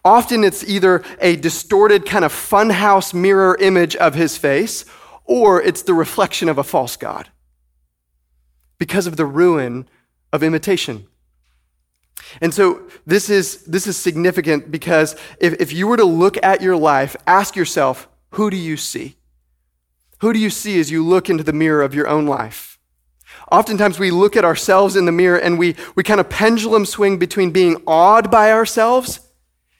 Often 0.03 0.43
it's 0.43 0.63
either 0.63 1.03
a 1.19 1.35
distorted 1.35 2.05
kind 2.05 2.25
of 2.25 2.31
funhouse 2.31 3.13
mirror 3.13 3.57
image 3.59 3.95
of 3.95 4.15
his 4.15 4.37
face, 4.37 4.85
or 5.25 5.61
it's 5.61 5.81
the 5.81 5.93
reflection 5.93 6.49
of 6.49 6.57
a 6.57 6.63
false 6.63 6.95
God 6.95 7.29
because 8.77 9.07
of 9.07 9.17
the 9.17 9.25
ruin 9.25 9.87
of 10.31 10.43
imitation. 10.43 11.07
And 12.41 12.53
so 12.53 12.83
this 13.05 13.29
is, 13.29 13.63
this 13.63 13.87
is 13.87 13.97
significant 13.97 14.71
because 14.71 15.15
if, 15.39 15.53
if 15.59 15.73
you 15.73 15.87
were 15.87 15.97
to 15.97 16.05
look 16.05 16.41
at 16.43 16.61
your 16.61 16.75
life, 16.75 17.15
ask 17.27 17.55
yourself, 17.55 18.07
who 18.31 18.49
do 18.49 18.57
you 18.57 18.77
see? 18.77 19.15
Who 20.19 20.33
do 20.33 20.39
you 20.39 20.49
see 20.49 20.79
as 20.79 20.91
you 20.91 21.05
look 21.05 21.29
into 21.29 21.43
the 21.43 21.53
mirror 21.53 21.81
of 21.81 21.93
your 21.93 22.07
own 22.07 22.25
life? 22.25 22.79
Oftentimes 23.51 23.99
we 23.99 24.11
look 24.11 24.35
at 24.35 24.45
ourselves 24.45 24.95
in 24.95 25.05
the 25.05 25.11
mirror 25.11 25.37
and 25.37 25.59
we, 25.59 25.75
we 25.95 26.03
kind 26.03 26.19
of 26.19 26.29
pendulum 26.29 26.85
swing 26.85 27.17
between 27.17 27.51
being 27.51 27.81
awed 27.85 28.31
by 28.31 28.51
ourselves 28.51 29.19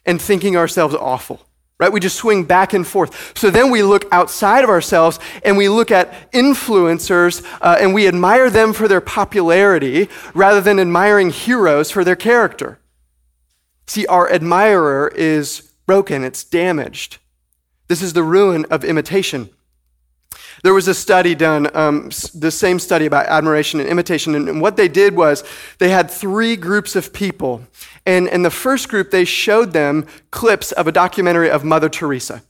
and 0.05 0.21
thinking 0.21 0.55
ourselves 0.55 0.95
awful 0.95 1.45
right? 1.77 1.91
We 1.91 2.00
just 2.00 2.15
swing 2.15 2.45
back 2.45 2.74
and 2.74 2.88
forth. 2.88 3.38
So 3.38 3.50
then 3.50 3.69
we 3.69 3.83
look 3.83 4.05
outside 4.12 4.63
of 4.63 4.69
ourselves 4.69 5.19
and 5.43 5.57
we 5.57 5.67
look 5.67 5.91
at 5.91 6.31
influencers 6.31 7.45
uh, 7.62 7.77
and 7.79 7.93
we 7.93 8.07
admire 8.07 8.50
them 8.50 8.71
for 8.74 8.88
their 8.88 9.01
popularity 9.01 10.09
rather 10.33 10.62
than 10.62 10.79
admiring 10.79 11.31
heroes 11.31 11.91
for 11.91 12.03
their 12.03 12.15
character. 12.15 12.79
See, 13.88 14.07
our 14.07 14.31
admirer 14.31 15.12
is 15.15 15.74
broken, 15.85 16.24
it's 16.24 16.43
damaged. 16.43 17.17
This 17.88 18.01
is 18.01 18.13
the 18.13 18.24
ruin 18.24 18.65
of 18.71 18.83
imitation. 18.83 19.50
There 20.65 20.74
was 20.74 20.88
a 20.88 20.95
study 20.95 21.36
done, 21.36 21.69
um, 21.77 22.10
the 22.34 22.50
same 22.50 22.79
study 22.79 23.05
about 23.05 23.27
admiration 23.27 23.79
and 23.79 23.88
imitation, 23.88 24.34
and 24.34 24.60
what 24.60 24.77
they 24.77 24.88
did 24.88 25.15
was 25.15 25.43
they 25.77 25.89
had 25.89 26.10
three 26.10 26.55
groups 26.55 26.95
of 26.95 27.13
people. 27.13 27.62
And 28.07 28.27
in 28.27 28.41
the 28.41 28.50
first 28.50 28.89
group, 28.89 29.12
they 29.12 29.25
showed 29.25 29.74
them 29.74 30.07
clips 30.31 30.72
of 30.72 30.88
a 30.88 30.91
documentary 30.91 31.51
of 31.51 31.63
Mother 31.63 31.88
Teresa. 31.88 32.41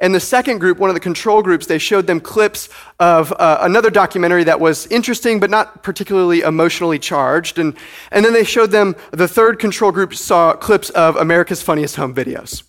And 0.00 0.12
the 0.12 0.18
second 0.18 0.58
group, 0.58 0.78
one 0.78 0.90
of 0.90 0.94
the 0.94 1.00
control 1.00 1.40
groups, 1.40 1.66
they 1.66 1.78
showed 1.78 2.08
them 2.08 2.18
clips 2.18 2.70
of 2.98 3.32
uh, 3.34 3.58
another 3.60 3.90
documentary 3.90 4.42
that 4.42 4.58
was 4.58 4.88
interesting 4.88 5.38
but 5.38 5.48
not 5.48 5.84
particularly 5.84 6.40
emotionally 6.40 6.98
charged. 6.98 7.60
And, 7.60 7.76
and 8.10 8.24
then 8.24 8.32
they 8.32 8.42
showed 8.42 8.72
them, 8.72 8.96
the 9.12 9.28
third 9.28 9.60
control 9.60 9.92
group 9.92 10.12
saw 10.12 10.54
clips 10.54 10.90
of 10.90 11.14
America's 11.14 11.62
Funniest 11.62 11.94
Home 11.94 12.16
Videos. 12.16 12.64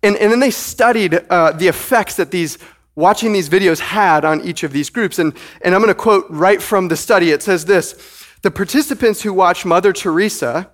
And, 0.00 0.16
and 0.16 0.30
then 0.30 0.38
they 0.38 0.52
studied 0.52 1.14
uh, 1.28 1.50
the 1.50 1.66
effects 1.66 2.14
that 2.14 2.30
these 2.30 2.56
watching 3.00 3.32
these 3.32 3.48
videos 3.48 3.80
had 3.80 4.24
on 4.24 4.40
each 4.42 4.62
of 4.62 4.72
these 4.72 4.90
groups. 4.90 5.18
And, 5.18 5.34
and 5.62 5.74
I'm 5.74 5.80
going 5.80 5.92
to 5.92 6.00
quote 6.00 6.26
right 6.28 6.62
from 6.62 6.88
the 6.88 6.96
study. 6.96 7.30
It 7.30 7.42
says 7.42 7.64
this 7.64 7.94
The 8.42 8.50
participants 8.50 9.22
who 9.22 9.32
watched 9.32 9.66
Mother 9.66 9.92
Teresa 9.92 10.70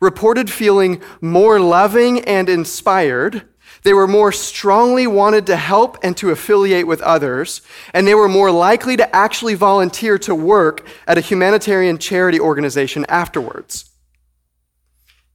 reported 0.00 0.50
feeling 0.50 1.02
more 1.20 1.58
loving 1.58 2.20
and 2.20 2.48
inspired. 2.48 3.48
They 3.84 3.94
were 3.94 4.06
more 4.06 4.30
strongly 4.30 5.06
wanted 5.06 5.46
to 5.46 5.56
help 5.56 5.98
and 6.04 6.16
to 6.18 6.30
affiliate 6.30 6.86
with 6.86 7.00
others, 7.00 7.62
and 7.92 8.06
they 8.06 8.14
were 8.14 8.28
more 8.28 8.50
likely 8.50 8.96
to 8.96 9.16
actually 9.16 9.54
volunteer 9.54 10.18
to 10.18 10.34
work 10.34 10.86
at 11.06 11.18
a 11.18 11.20
humanitarian 11.20 11.98
charity 11.98 12.38
organization 12.38 13.04
afterwards. 13.08 13.90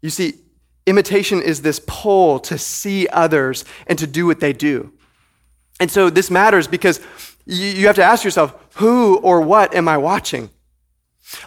You 0.02 0.10
see, 0.10 0.36
imitation 0.86 1.42
is 1.42 1.62
this 1.62 1.82
pull 1.86 2.40
to 2.42 2.58
see 2.58 3.08
others 3.10 3.66
and 3.88 4.00
to 4.00 4.08
do 4.08 4.26
what 4.26 4.40
they 4.40 4.54
do. 4.54 4.94
And 5.80 5.92
so 5.92 6.10
this 6.10 6.32
matters 6.32 6.68
because 6.68 7.00
you 7.46 7.88
have 7.88 7.96
to 7.96 8.04
ask 8.04 8.24
yourself, 8.24 8.54
who 8.76 9.18
or 9.18 9.42
what 9.42 9.74
am 9.74 9.88
I 9.88 9.98
watching? 9.98 10.50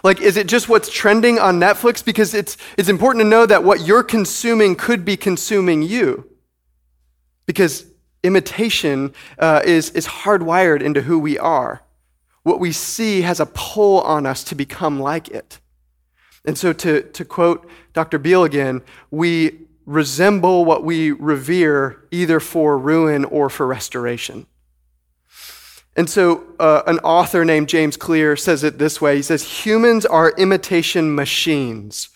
Like, 0.03 0.21
is 0.21 0.37
it 0.37 0.47
just 0.47 0.69
what's 0.69 0.89
trending 0.89 1.39
on 1.39 1.59
Netflix? 1.59 2.03
Because 2.03 2.33
it's, 2.33 2.57
it's 2.77 2.89
important 2.89 3.23
to 3.23 3.29
know 3.29 3.45
that 3.45 3.63
what 3.63 3.85
you're 3.85 4.03
consuming 4.03 4.75
could 4.75 5.03
be 5.03 5.17
consuming 5.17 5.81
you. 5.81 6.29
Because 7.45 7.85
imitation 8.23 9.13
uh, 9.39 9.61
is, 9.65 9.89
is 9.91 10.07
hardwired 10.07 10.81
into 10.81 11.01
who 11.01 11.19
we 11.19 11.37
are. 11.37 11.81
What 12.43 12.59
we 12.59 12.71
see 12.71 13.21
has 13.21 13.39
a 13.39 13.45
pull 13.45 14.01
on 14.01 14.25
us 14.25 14.43
to 14.45 14.55
become 14.55 14.99
like 14.99 15.27
it. 15.29 15.59
And 16.45 16.57
so, 16.57 16.73
to, 16.73 17.03
to 17.03 17.25
quote 17.25 17.69
Dr. 17.93 18.17
Beale 18.17 18.43
again, 18.43 18.81
we 19.11 19.67
resemble 19.85 20.65
what 20.65 20.83
we 20.83 21.11
revere 21.11 22.07
either 22.11 22.39
for 22.39 22.77
ruin 22.77 23.25
or 23.25 23.49
for 23.49 23.65
restoration. 23.65 24.45
And 25.95 26.09
so, 26.09 26.43
uh, 26.59 26.83
an 26.87 26.99
author 26.99 27.43
named 27.43 27.67
James 27.67 27.97
Clear 27.97 28.37
says 28.37 28.63
it 28.63 28.77
this 28.77 29.01
way 29.01 29.17
He 29.17 29.21
says, 29.21 29.65
Humans 29.65 30.05
are 30.05 30.31
imitation 30.37 31.13
machines. 31.13 32.09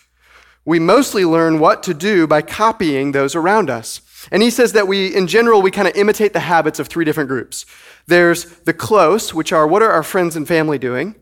We 0.64 0.78
mostly 0.80 1.24
learn 1.24 1.60
what 1.60 1.82
to 1.84 1.94
do 1.94 2.26
by 2.26 2.42
copying 2.42 3.12
those 3.12 3.36
around 3.36 3.70
us. 3.70 4.00
And 4.32 4.42
he 4.42 4.50
says 4.50 4.72
that 4.72 4.88
we, 4.88 5.14
in 5.14 5.28
general, 5.28 5.62
we 5.62 5.70
kind 5.70 5.86
of 5.86 5.94
imitate 5.94 6.32
the 6.32 6.40
habits 6.40 6.80
of 6.80 6.88
three 6.88 7.04
different 7.04 7.28
groups. 7.28 7.64
There's 8.06 8.44
the 8.60 8.74
close, 8.74 9.32
which 9.32 9.52
are 9.52 9.66
what 9.66 9.82
are 9.82 9.92
our 9.92 10.02
friends 10.02 10.34
and 10.34 10.48
family 10.48 10.78
doing? 10.78 11.14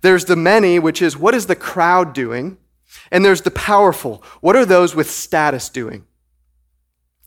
There's 0.00 0.24
the 0.24 0.36
many, 0.36 0.78
which 0.78 1.00
is 1.00 1.16
what 1.16 1.34
is 1.34 1.46
the 1.46 1.56
crowd 1.56 2.12
doing? 2.12 2.58
And 3.10 3.24
there's 3.24 3.42
the 3.42 3.50
powerful. 3.50 4.22
What 4.40 4.56
are 4.56 4.64
those 4.66 4.94
with 4.94 5.10
status 5.10 5.68
doing? 5.68 6.04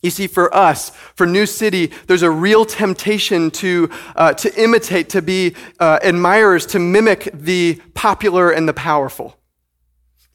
You 0.02 0.10
see, 0.10 0.26
for 0.26 0.54
us, 0.54 0.90
for 1.16 1.28
New 1.28 1.46
City, 1.46 1.92
there's 2.08 2.24
a 2.24 2.32
real 2.32 2.66
temptation 2.66 3.52
to, 3.52 3.90
uh, 4.16 4.34
to 4.34 4.62
imitate, 4.62 5.10
to 5.10 5.22
be 5.22 5.56
uh, 5.80 6.00
admirers, 6.02 6.66
to 6.68 6.80
mimic 6.80 7.30
the 7.34 7.80
popular 7.94 8.50
and 8.50 8.68
the 8.68 8.74
powerful. 8.74 9.38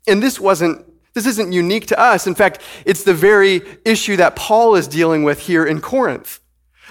And 0.06 0.22
this 0.22 0.38
wasn't, 0.38 0.86
this 1.14 1.26
isn't 1.26 1.52
unique 1.52 1.86
to 1.88 1.98
us. 1.98 2.28
In 2.28 2.36
fact, 2.36 2.60
it's 2.84 3.02
the 3.02 3.14
very 3.14 3.60
issue 3.84 4.16
that 4.16 4.36
Paul 4.36 4.76
is 4.76 4.86
dealing 4.86 5.24
with 5.24 5.40
here 5.40 5.66
in 5.66 5.80
Corinth. 5.80 6.38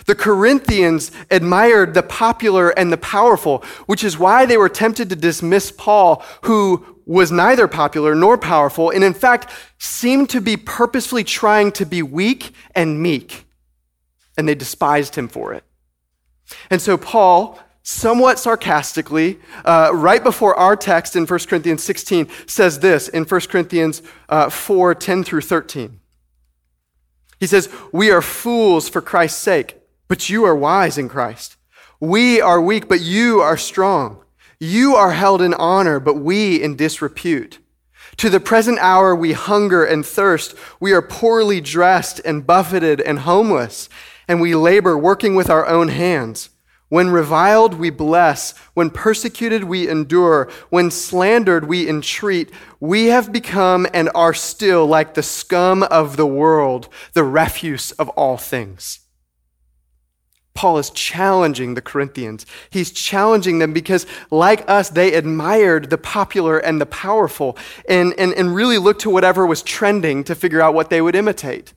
The 0.06 0.16
Corinthians 0.16 1.12
admired 1.32 1.94
the 1.94 2.04
popular 2.04 2.72
and 2.72 2.92
the 2.92 2.98
powerful, 2.98 3.64
which 3.86 4.04
is 4.04 4.20
why 4.20 4.46
they 4.46 4.58
were 4.58 4.68
tempted 4.68 5.10
to 5.10 5.16
dismiss 5.16 5.72
Paul, 5.72 6.24
who 6.42 6.86
was 7.06 7.32
neither 7.32 7.68
popular 7.68 8.16
nor 8.16 8.38
powerful, 8.38 8.90
and 8.90 9.04
in 9.04 9.14
fact 9.14 9.52
seemed 9.78 10.30
to 10.32 10.42
be 10.42 10.58
purposefully 10.58 11.24
trying 11.24 11.72
to 11.74 11.86
be 11.86 12.02
weak 12.02 12.54
and 12.74 13.02
meek. 13.02 13.46
And 14.38 14.50
they 14.50 14.56
despised 14.56 15.16
him 15.16 15.28
for 15.28 15.54
it. 15.54 15.64
And 16.70 16.82
so 16.82 16.98
Paul, 16.98 17.60
somewhat 17.84 18.40
sarcastically, 18.40 19.40
uh, 19.64 19.92
right 19.94 20.24
before 20.24 20.58
our 20.58 20.76
text 20.76 21.16
in 21.16 21.26
1 21.26 21.40
Corinthians 21.48 21.84
16, 21.84 22.28
says 22.48 22.80
this 22.80 23.08
in 23.08 23.24
1 23.24 23.42
Corinthians 23.42 24.02
uh, 24.28 24.50
4 24.50 24.96
10 24.96 25.24
through 25.24 25.42
13. 25.42 26.00
He 27.40 27.48
says, 27.48 27.70
We 27.92 28.12
are 28.12 28.22
fools 28.22 28.90
for 28.90 29.02
Christ's 29.02 29.42
sake, 29.42 29.78
but 30.08 30.30
you 30.30 30.46
are 30.46 30.56
wise 30.56 30.98
in 30.98 31.10
Christ. 31.10 31.58
We 32.00 32.42
are 32.42 32.62
weak, 32.62 32.90
but 32.90 33.02
you 33.02 33.40
are 33.40 33.58
strong. 33.58 34.25
You 34.60 34.96
are 34.96 35.12
held 35.12 35.42
in 35.42 35.54
honor, 35.54 36.00
but 36.00 36.16
we 36.16 36.62
in 36.62 36.76
disrepute. 36.76 37.60
To 38.18 38.30
the 38.30 38.40
present 38.40 38.80
hour 38.80 39.14
we 39.14 39.34
hunger 39.34 39.84
and 39.84 40.06
thirst. 40.06 40.56
We 40.80 40.94
are 40.94 41.02
poorly 41.02 41.60
dressed 41.60 42.22
and 42.24 42.48
buffeted 42.48 43.02
and 43.02 43.20
homeless, 43.20 43.90
and 44.28 44.40
we 44.40 44.56
labor 44.56 44.98
working 44.98 45.36
with 45.36 45.50
our 45.50 45.68
own 45.68 45.90
hands. 45.90 46.50
When 46.88 47.10
reviled, 47.10 47.74
we 47.74 47.90
bless. 47.90 48.56
When 48.74 48.90
persecuted, 48.90 49.64
we 49.66 49.90
endure. 49.90 50.50
When 50.70 50.92
slandered, 50.92 51.68
we 51.68 51.90
entreat. 51.90 52.52
We 52.80 53.08
have 53.08 53.34
become 53.34 53.88
and 53.94 54.10
are 54.14 54.34
still 54.34 54.86
like 54.86 55.16
the 55.16 55.24
scum 55.24 55.84
of 55.84 56.16
the 56.16 56.28
world, 56.28 56.88
the 57.14 57.24
refuse 57.24 57.92
of 57.94 58.10
all 58.10 58.38
things. 58.38 59.00
Paul 60.56 60.78
is 60.78 60.90
challenging 60.90 61.76
the 61.76 61.82
Corinthians. 61.82 62.46
He's 62.70 62.90
challenging 62.90 63.60
them 63.60 63.74
because, 63.74 64.08
like 64.32 64.68
us, 64.70 64.90
they 64.90 65.14
admired 65.14 65.90
the 65.90 65.98
popular 65.98 66.58
and 66.58 66.80
the 66.80 66.86
powerful 66.86 67.58
and, 67.90 68.14
and, 68.18 68.34
and 68.34 68.56
really 68.56 68.78
looked 68.78 69.02
to 69.02 69.10
whatever 69.10 69.46
was 69.46 69.62
trending 69.62 70.24
to 70.24 70.34
figure 70.34 70.62
out 70.62 70.74
what 70.74 70.90
they 70.90 71.02
would 71.02 71.16
imitate. 71.16 71.74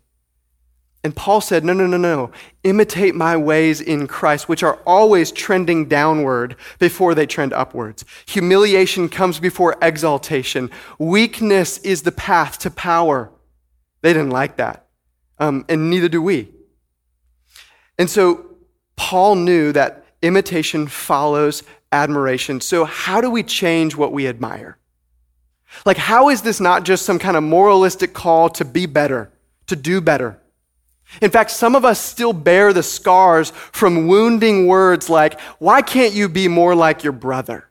And 1.02 1.14
Paul 1.14 1.40
said, 1.40 1.64
No, 1.64 1.72
no, 1.72 1.86
no, 1.86 1.96
no. 1.96 2.30
Imitate 2.62 3.16
my 3.16 3.36
ways 3.36 3.80
in 3.80 4.06
Christ, 4.06 4.48
which 4.48 4.62
are 4.62 4.78
always 4.86 5.32
trending 5.32 5.86
downward 5.86 6.54
before 6.78 7.14
they 7.14 7.26
trend 7.26 7.52
upwards. 7.52 8.04
Humiliation 8.26 9.08
comes 9.08 9.40
before 9.40 9.76
exaltation. 9.82 10.70
Weakness 10.98 11.78
is 11.78 12.02
the 12.02 12.12
path 12.12 12.58
to 12.60 12.70
power. 12.70 13.30
They 14.02 14.12
didn't 14.12 14.30
like 14.30 14.56
that. 14.56 14.86
Um, 15.38 15.64
and 15.68 15.90
neither 15.90 16.08
do 16.08 16.22
we. 16.22 16.50
And 17.98 18.08
so 18.08 18.47
Paul 18.98 19.36
knew 19.36 19.72
that 19.72 20.04
imitation 20.20 20.88
follows 20.88 21.62
admiration. 21.92 22.60
So, 22.60 22.84
how 22.84 23.20
do 23.20 23.30
we 23.30 23.42
change 23.42 23.96
what 23.96 24.12
we 24.12 24.26
admire? 24.26 24.76
Like, 25.86 25.96
how 25.96 26.28
is 26.28 26.42
this 26.42 26.60
not 26.60 26.82
just 26.82 27.06
some 27.06 27.18
kind 27.18 27.36
of 27.36 27.42
moralistic 27.42 28.12
call 28.12 28.48
to 28.50 28.64
be 28.64 28.86
better, 28.86 29.30
to 29.68 29.76
do 29.76 30.00
better? 30.00 30.40
In 31.22 31.30
fact, 31.30 31.52
some 31.52 31.74
of 31.74 31.84
us 31.84 32.00
still 32.00 32.32
bear 32.32 32.72
the 32.72 32.82
scars 32.82 33.50
from 33.72 34.08
wounding 34.08 34.66
words 34.66 35.08
like, 35.08 35.40
Why 35.58 35.80
can't 35.80 36.12
you 36.12 36.28
be 36.28 36.48
more 36.48 36.74
like 36.74 37.04
your 37.04 37.12
brother? 37.12 37.68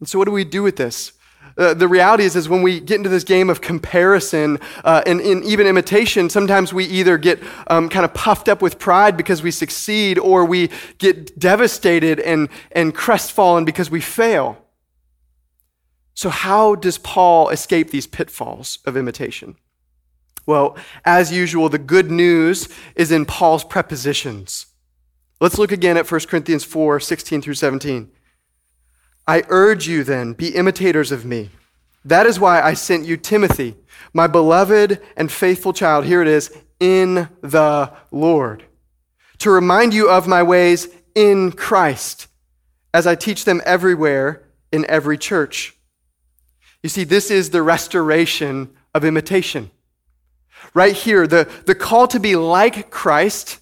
And 0.00 0.08
so, 0.08 0.18
what 0.18 0.24
do 0.26 0.32
we 0.32 0.44
do 0.44 0.64
with 0.64 0.76
this? 0.76 1.12
Uh, 1.56 1.74
the 1.74 1.88
reality 1.88 2.24
is, 2.24 2.34
is 2.36 2.48
when 2.48 2.62
we 2.62 2.80
get 2.80 2.96
into 2.96 3.08
this 3.08 3.24
game 3.24 3.50
of 3.50 3.60
comparison 3.60 4.58
uh, 4.84 5.02
and, 5.06 5.20
and, 5.20 5.44
even 5.44 5.66
imitation, 5.66 6.30
sometimes 6.30 6.72
we 6.72 6.84
either 6.84 7.18
get 7.18 7.42
um, 7.66 7.88
kind 7.88 8.04
of 8.04 8.14
puffed 8.14 8.48
up 8.48 8.62
with 8.62 8.78
pride 8.78 9.16
because 9.16 9.42
we 9.42 9.50
succeed, 9.50 10.18
or 10.18 10.44
we 10.44 10.70
get 10.98 11.38
devastated 11.38 12.20
and, 12.20 12.48
and 12.72 12.94
crestfallen 12.94 13.64
because 13.64 13.90
we 13.90 14.00
fail. 14.00 14.58
So, 16.14 16.28
how 16.30 16.74
does 16.74 16.98
Paul 16.98 17.48
escape 17.48 17.90
these 17.90 18.06
pitfalls 18.06 18.78
of 18.86 18.96
imitation? 18.96 19.56
Well, 20.46 20.76
as 21.04 21.32
usual, 21.32 21.68
the 21.68 21.78
good 21.78 22.10
news 22.10 22.68
is 22.96 23.12
in 23.12 23.26
Paul's 23.26 23.64
prepositions. 23.64 24.66
Let's 25.40 25.58
look 25.58 25.72
again 25.72 25.96
at 25.96 26.10
1 26.10 26.20
Corinthians 26.28 26.64
4 26.64 27.00
16 27.00 27.42
through 27.42 27.54
17. 27.54 28.10
I 29.26 29.44
urge 29.48 29.86
you 29.86 30.04
then, 30.04 30.32
be 30.32 30.54
imitators 30.54 31.12
of 31.12 31.24
me. 31.24 31.50
That 32.04 32.26
is 32.26 32.40
why 32.40 32.60
I 32.60 32.74
sent 32.74 33.06
you 33.06 33.16
Timothy, 33.16 33.76
my 34.12 34.26
beloved 34.26 35.00
and 35.16 35.30
faithful 35.30 35.72
child. 35.72 36.04
Here 36.04 36.20
it 36.20 36.28
is, 36.28 36.54
in 36.80 37.28
the 37.40 37.92
Lord, 38.10 38.64
to 39.38 39.50
remind 39.50 39.94
you 39.94 40.10
of 40.10 40.26
my 40.26 40.42
ways 40.42 40.88
in 41.14 41.52
Christ, 41.52 42.26
as 42.92 43.06
I 43.06 43.14
teach 43.14 43.44
them 43.44 43.62
everywhere 43.64 44.42
in 44.72 44.84
every 44.86 45.16
church. 45.16 45.76
You 46.82 46.88
see, 46.88 47.04
this 47.04 47.30
is 47.30 47.50
the 47.50 47.62
restoration 47.62 48.74
of 48.94 49.04
imitation. 49.04 49.70
Right 50.74 50.94
here, 50.94 51.26
the, 51.26 51.48
the 51.66 51.74
call 51.74 52.08
to 52.08 52.18
be 52.18 52.34
like 52.34 52.90
Christ 52.90 53.60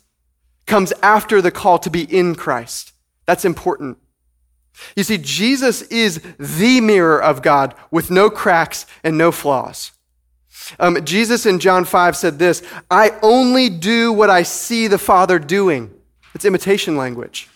comes 0.67 0.93
after 1.03 1.43
the 1.43 1.51
call 1.51 1.79
to 1.81 1.91
be 1.91 2.03
in 2.03 2.35
Christ. 2.35 2.93
That's 3.27 3.45
important. 3.45 3.99
You 4.97 5.03
see, 5.03 5.19
Jesus 5.19 5.83
is 5.83 6.21
the 6.39 6.81
mirror 6.81 7.23
of 7.23 7.43
God 7.43 7.75
with 7.91 8.11
no 8.11 8.31
cracks 8.31 8.87
and 9.05 9.17
no 9.17 9.33
flaws. 9.33 9.93
Um, 10.79 11.05
Jesus 11.05 11.47
in 11.47 11.59
John 11.59 11.85
5 11.85 12.17
said 12.17 12.39
this 12.39 12.63
I 12.91 13.13
only 13.23 13.69
do 13.71 14.13
what 14.13 14.31
I 14.31 14.43
see 14.43 14.87
the 14.87 14.99
Father 14.99 15.39
doing. 15.39 15.95
It's 16.35 16.45
imitation 16.45 16.97
language. 16.97 17.49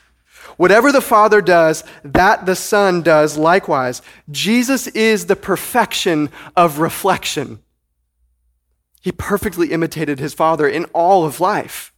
Whatever 0.56 0.92
the 0.92 1.00
Father 1.00 1.40
does, 1.40 1.82
that 2.04 2.46
the 2.46 2.54
Son 2.54 3.02
does 3.02 3.36
likewise. 3.36 4.02
Jesus 4.30 4.86
is 4.88 5.26
the 5.26 5.36
perfection 5.36 6.30
of 6.56 6.78
reflection. 6.78 7.60
He 9.00 9.12
perfectly 9.12 9.72
imitated 9.72 10.18
his 10.18 10.32
Father 10.32 10.68
in 10.68 10.84
all 10.86 11.24
of 11.24 11.40
life. 11.40 11.92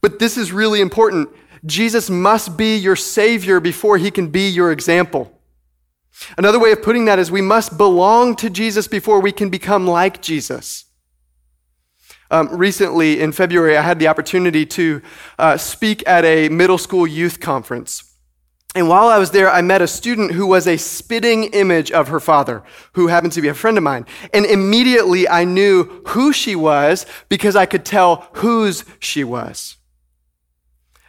But 0.00 0.18
this 0.18 0.36
is 0.36 0.52
really 0.52 0.80
important. 0.80 1.28
Jesus 1.66 2.10
must 2.10 2.56
be 2.56 2.76
your 2.76 2.96
Savior 2.96 3.60
before 3.60 3.98
he 3.98 4.10
can 4.10 4.28
be 4.28 4.48
your 4.48 4.70
example. 4.70 5.30
Another 6.38 6.60
way 6.60 6.72
of 6.72 6.82
putting 6.82 7.06
that 7.06 7.18
is 7.18 7.30
we 7.30 7.40
must 7.40 7.76
belong 7.76 8.36
to 8.36 8.50
Jesus 8.50 8.86
before 8.86 9.20
we 9.20 9.32
can 9.32 9.50
become 9.50 9.86
like 9.86 10.22
Jesus. 10.22 10.84
Um, 12.30 12.48
recently, 12.56 13.20
in 13.20 13.32
February, 13.32 13.76
I 13.76 13.82
had 13.82 13.98
the 13.98 14.08
opportunity 14.08 14.64
to 14.66 15.02
uh, 15.38 15.56
speak 15.56 16.02
at 16.06 16.24
a 16.24 16.48
middle 16.48 16.78
school 16.78 17.06
youth 17.06 17.40
conference. 17.40 18.14
And 18.74 18.88
while 18.88 19.06
I 19.06 19.18
was 19.18 19.30
there, 19.30 19.48
I 19.48 19.62
met 19.62 19.82
a 19.82 19.86
student 19.86 20.32
who 20.32 20.46
was 20.46 20.66
a 20.66 20.76
spitting 20.76 21.44
image 21.44 21.92
of 21.92 22.08
her 22.08 22.18
father, 22.18 22.64
who 22.94 23.06
happened 23.06 23.32
to 23.34 23.42
be 23.42 23.48
a 23.48 23.54
friend 23.54 23.78
of 23.78 23.84
mine. 23.84 24.04
And 24.32 24.44
immediately 24.44 25.28
I 25.28 25.44
knew 25.44 26.02
who 26.08 26.32
she 26.32 26.56
was 26.56 27.06
because 27.28 27.54
I 27.54 27.66
could 27.66 27.84
tell 27.84 28.28
whose 28.34 28.84
she 28.98 29.22
was. 29.22 29.76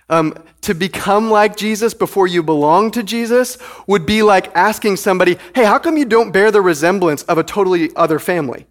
Um, 0.07 0.35
to 0.61 0.75
become 0.75 1.31
like 1.31 1.57
Jesus 1.57 1.95
before 1.95 2.27
you 2.27 2.43
belong 2.43 2.91
to 2.91 3.01
Jesus 3.01 3.57
would 3.87 4.05
be 4.05 4.21
like 4.21 4.55
asking 4.55 4.97
somebody, 4.97 5.37
hey, 5.55 5.65
how 5.65 5.79
come 5.79 5.97
you 5.97 6.05
don't 6.05 6.31
bear 6.31 6.51
the 6.51 6.61
resemblance 6.61 7.23
of 7.23 7.39
a 7.39 7.43
totally 7.43 7.89
other 7.95 8.19
family? 8.19 8.67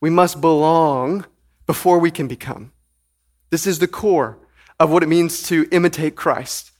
We 0.00 0.10
must 0.10 0.40
belong 0.40 1.24
before 1.66 1.98
we 1.98 2.10
can 2.10 2.28
become. 2.28 2.72
This 3.50 3.66
is 3.66 3.78
the 3.78 3.88
core 3.88 4.38
of 4.78 4.90
what 4.90 5.02
it 5.02 5.08
means 5.08 5.42
to 5.44 5.66
imitate 5.70 6.16
Christ. 6.16 6.72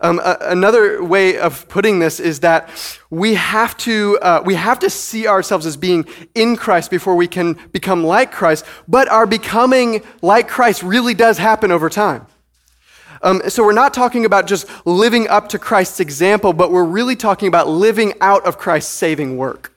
Um, 0.00 0.18
a- 0.18 0.38
another 0.40 1.02
way 1.04 1.38
of 1.38 1.68
putting 1.68 1.98
this 1.98 2.20
is 2.20 2.40
that 2.40 2.70
we 3.10 3.34
have 3.34 3.76
to 3.78 4.18
uh, 4.22 4.42
we 4.44 4.54
have 4.54 4.78
to 4.78 4.90
see 4.90 5.26
ourselves 5.26 5.66
as 5.66 5.76
being 5.76 6.06
in 6.34 6.56
Christ 6.56 6.90
before 6.90 7.16
we 7.16 7.26
can 7.26 7.58
become 7.72 8.04
like 8.04 8.32
Christ. 8.32 8.64
But 8.86 9.08
our 9.08 9.26
becoming 9.26 10.02
like 10.22 10.48
Christ 10.48 10.82
really 10.82 11.14
does 11.14 11.38
happen 11.38 11.70
over 11.70 11.90
time. 11.90 12.26
Um, 13.22 13.42
so 13.48 13.64
we're 13.64 13.72
not 13.72 13.94
talking 13.94 14.24
about 14.24 14.46
just 14.46 14.68
living 14.86 15.28
up 15.28 15.48
to 15.50 15.58
Christ's 15.58 16.00
example, 16.00 16.52
but 16.52 16.70
we're 16.70 16.84
really 16.84 17.16
talking 17.16 17.48
about 17.48 17.68
living 17.68 18.14
out 18.20 18.46
of 18.46 18.58
Christ's 18.58 18.92
saving 18.92 19.36
work. 19.36 19.74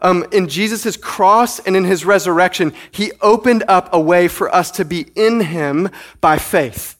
Um, 0.00 0.26
in 0.32 0.48
Jesus' 0.48 0.96
cross 0.96 1.58
and 1.60 1.76
in 1.76 1.84
his 1.84 2.04
resurrection, 2.04 2.74
he 2.90 3.12
opened 3.20 3.64
up 3.68 3.88
a 3.92 4.00
way 4.00 4.28
for 4.28 4.54
us 4.54 4.70
to 4.72 4.84
be 4.84 5.06
in 5.14 5.40
him 5.40 5.88
by 6.20 6.38
faith. 6.38 6.96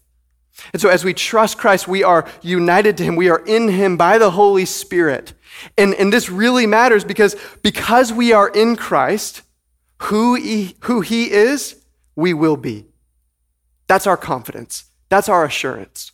And 0.73 0.81
so 0.81 0.89
as 0.89 1.05
we 1.05 1.13
trust 1.13 1.59
Christ, 1.59 1.87
we 1.87 2.03
are 2.03 2.27
united 2.41 2.97
to 2.99 3.05
him. 3.05 3.17
We 3.17 3.29
are 3.29 3.43
in 3.45 3.69
him 3.69 3.97
by 3.97 4.19
the 4.19 4.31
Holy 4.31 4.65
Spirit. 4.65 5.35
And, 5.77 5.95
and 5.95 6.13
this 6.13 6.31
really 6.31 6.67
matters 6.67 7.05
because, 7.05 7.37
because 7.63 8.13
we 8.13 8.33
are 8.33 8.49
in 8.49 8.77
Christ, 8.77 9.43
who 10.05 10.35
he, 10.35 10.77
who 10.81 11.01
he 11.01 11.31
is, 11.31 11.85
we 12.17 12.33
will 12.33 12.57
be. 12.57 12.87
That's 13.87 14.07
our 14.07 14.17
confidence. 14.17 14.85
That's 15.09 15.29
our 15.29 15.45
assurance. 15.45 16.13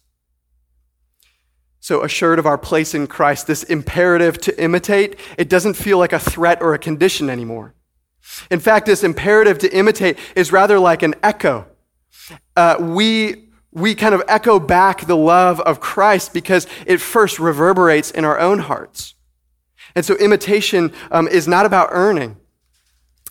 So, 1.82 2.04
assured 2.04 2.38
of 2.38 2.46
our 2.46 2.58
place 2.58 2.94
in 2.94 3.06
Christ, 3.06 3.46
this 3.46 3.62
imperative 3.62 4.38
to 4.42 4.62
imitate, 4.62 5.18
it 5.38 5.48
doesn't 5.48 5.74
feel 5.74 5.96
like 5.96 6.12
a 6.12 6.18
threat 6.18 6.60
or 6.60 6.74
a 6.74 6.78
condition 6.78 7.30
anymore. 7.30 7.74
In 8.50 8.60
fact, 8.60 8.84
this 8.84 9.02
imperative 9.02 9.58
to 9.60 9.74
imitate 9.74 10.18
is 10.36 10.52
rather 10.52 10.78
like 10.78 11.02
an 11.02 11.14
echo. 11.22 11.66
Uh, 12.54 12.76
we, 12.78 13.48
we 13.72 13.94
kind 13.94 14.14
of 14.14 14.22
echo 14.28 14.60
back 14.60 15.06
the 15.06 15.16
love 15.16 15.58
of 15.60 15.80
Christ 15.80 16.34
because 16.34 16.66
it 16.86 17.00
first 17.00 17.38
reverberates 17.38 18.10
in 18.10 18.26
our 18.26 18.38
own 18.38 18.58
hearts. 18.58 19.14
And 19.94 20.04
so, 20.04 20.16
imitation 20.16 20.92
um, 21.10 21.28
is 21.28 21.48
not 21.48 21.64
about 21.64 21.88
earning. 21.92 22.36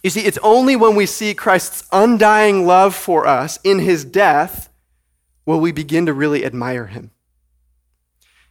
You 0.02 0.10
see, 0.10 0.22
it's 0.22 0.40
only 0.42 0.76
when 0.76 0.96
we 0.96 1.06
see 1.06 1.36
Christ's 1.36 1.88
undying 1.92 2.66
love 2.66 2.96
for 2.96 3.28
us 3.28 3.60
in 3.64 3.78
his 3.80 4.04
death 4.04 4.69
will 5.50 5.60
we 5.60 5.72
begin 5.72 6.06
to 6.06 6.14
really 6.14 6.46
admire 6.46 6.86
him. 6.86 7.10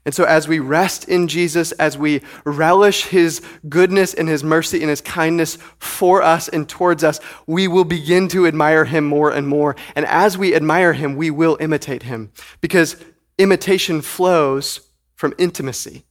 And 0.05 0.13
so, 0.13 0.25
as 0.25 0.49
we 0.49 0.59
rest 0.59 1.09
in 1.09 1.29
Jesus, 1.29 1.71
as 1.71 1.97
we 1.97 2.23
relish 2.45 3.05
his 3.05 3.41
goodness 3.69 4.15
and 4.15 4.29
his 4.29 4.43
mercy 4.43 4.81
and 4.81 4.91
his 4.91 5.01
kindness 5.01 5.59
for 5.79 6.23
us 6.23 6.49
and 6.49 6.69
towards 6.69 7.05
us, 7.05 7.21
we 7.47 7.69
will 7.69 7.85
begin 7.85 8.27
to 8.29 8.49
admire 8.49 8.85
him 8.85 9.05
more 9.05 9.31
and 9.31 9.47
more. 9.47 9.77
And 9.95 10.07
as 10.07 10.37
we 10.37 10.57
admire 10.57 10.93
him, 10.93 11.15
we 11.15 11.31
will 11.31 11.57
imitate 11.61 12.03
him 12.03 12.33
because 12.61 12.97
imitation 13.39 14.01
flows 14.01 14.81
from 15.15 15.35
intimacy. 15.39 16.05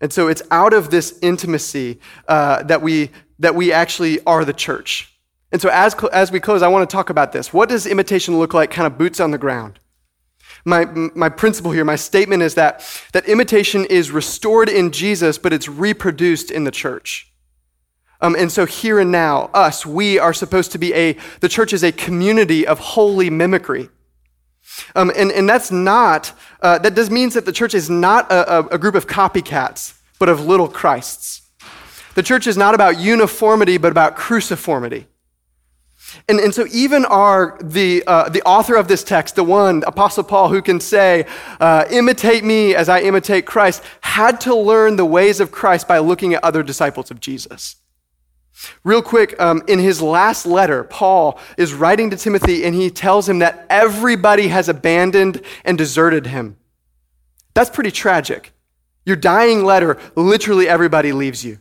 And 0.00 0.14
so, 0.14 0.28
it's 0.28 0.42
out 0.50 0.72
of 0.72 0.88
this 0.88 1.18
intimacy 1.20 2.00
uh, 2.26 2.62
that, 2.62 2.80
we, 2.80 3.10
that 3.38 3.54
we 3.54 3.70
actually 3.70 4.24
are 4.24 4.46
the 4.46 4.54
church. 4.54 5.15
And 5.52 5.62
so, 5.62 5.68
as, 5.70 5.94
as 6.12 6.32
we 6.32 6.40
close, 6.40 6.62
I 6.62 6.68
want 6.68 6.88
to 6.88 6.94
talk 6.94 7.08
about 7.08 7.32
this. 7.32 7.52
What 7.52 7.68
does 7.68 7.86
imitation 7.86 8.38
look 8.38 8.52
like, 8.52 8.70
kind 8.70 8.86
of 8.86 8.98
boots 8.98 9.20
on 9.20 9.30
the 9.30 9.38
ground? 9.38 9.78
my, 10.66 10.84
my 11.14 11.28
principle 11.28 11.70
here, 11.70 11.84
my 11.84 11.96
statement 11.96 12.42
is 12.42 12.54
that, 12.56 12.84
that 13.12 13.24
imitation 13.26 13.84
is 13.84 14.10
restored 14.10 14.68
in 14.68 14.90
Jesus, 14.90 15.38
but 15.38 15.52
it's 15.52 15.68
reproduced 15.68 16.50
in 16.50 16.64
the 16.64 16.72
church. 16.72 17.32
Um, 18.20 18.34
and 18.34 18.50
so 18.50 18.66
here 18.66 18.98
and 18.98 19.12
now, 19.12 19.50
us, 19.54 19.86
we 19.86 20.18
are 20.18 20.32
supposed 20.32 20.72
to 20.72 20.78
be 20.78 20.92
a, 20.92 21.16
the 21.40 21.48
church 21.48 21.72
is 21.72 21.84
a 21.84 21.92
community 21.92 22.66
of 22.66 22.80
holy 22.80 23.30
mimicry. 23.30 23.90
Um, 24.96 25.12
and, 25.16 25.30
and 25.30 25.48
that's 25.48 25.70
not, 25.70 26.32
uh, 26.60 26.78
that 26.78 26.94
does 26.94 27.10
means 27.10 27.34
that 27.34 27.44
the 27.44 27.52
church 27.52 27.72
is 27.72 27.88
not 27.88 28.30
a, 28.32 28.66
a 28.74 28.78
group 28.78 28.96
of 28.96 29.06
copycats, 29.06 29.98
but 30.18 30.28
of 30.28 30.44
little 30.44 30.68
Christs. 30.68 31.42
The 32.16 32.22
church 32.24 32.46
is 32.48 32.56
not 32.56 32.74
about 32.74 32.98
uniformity, 32.98 33.76
but 33.76 33.92
about 33.92 34.16
cruciformity. 34.16 35.06
And, 36.28 36.40
and 36.40 36.54
so 36.54 36.66
even 36.72 37.04
our, 37.04 37.58
the, 37.62 38.02
uh, 38.06 38.28
the 38.28 38.42
author 38.42 38.74
of 38.76 38.88
this 38.88 39.04
text, 39.04 39.36
the 39.36 39.44
one, 39.44 39.82
Apostle 39.86 40.24
Paul, 40.24 40.48
who 40.48 40.62
can 40.62 40.80
say, 40.80 41.26
uh, 41.60 41.84
imitate 41.90 42.44
me 42.44 42.74
as 42.74 42.88
I 42.88 43.00
imitate 43.00 43.46
Christ, 43.46 43.82
had 44.00 44.40
to 44.42 44.54
learn 44.54 44.96
the 44.96 45.04
ways 45.04 45.40
of 45.40 45.50
Christ 45.50 45.86
by 45.86 45.98
looking 45.98 46.34
at 46.34 46.42
other 46.42 46.62
disciples 46.62 47.10
of 47.10 47.20
Jesus. 47.20 47.76
Real 48.84 49.02
quick, 49.02 49.38
um, 49.40 49.62
in 49.68 49.78
his 49.78 50.00
last 50.00 50.46
letter, 50.46 50.82
Paul 50.82 51.38
is 51.58 51.74
writing 51.74 52.10
to 52.10 52.16
Timothy 52.16 52.64
and 52.64 52.74
he 52.74 52.90
tells 52.90 53.28
him 53.28 53.40
that 53.40 53.66
everybody 53.68 54.48
has 54.48 54.68
abandoned 54.68 55.42
and 55.64 55.76
deserted 55.76 56.26
him. 56.26 56.56
That's 57.54 57.70
pretty 57.70 57.90
tragic. 57.90 58.52
Your 59.04 59.16
dying 59.16 59.64
letter, 59.64 59.98
literally 60.14 60.68
everybody 60.68 61.12
leaves 61.12 61.44
you. 61.44 61.58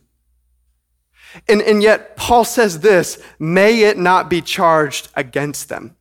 And, 1.48 1.62
and 1.62 1.82
yet, 1.82 2.16
Paul 2.16 2.46
says 2.46 2.80
this 2.80 3.22
may 3.40 3.84
it 3.84 3.98
not 3.98 4.30
be 4.30 4.42
charged 4.42 5.10
against 5.16 5.70
them. 5.70 5.96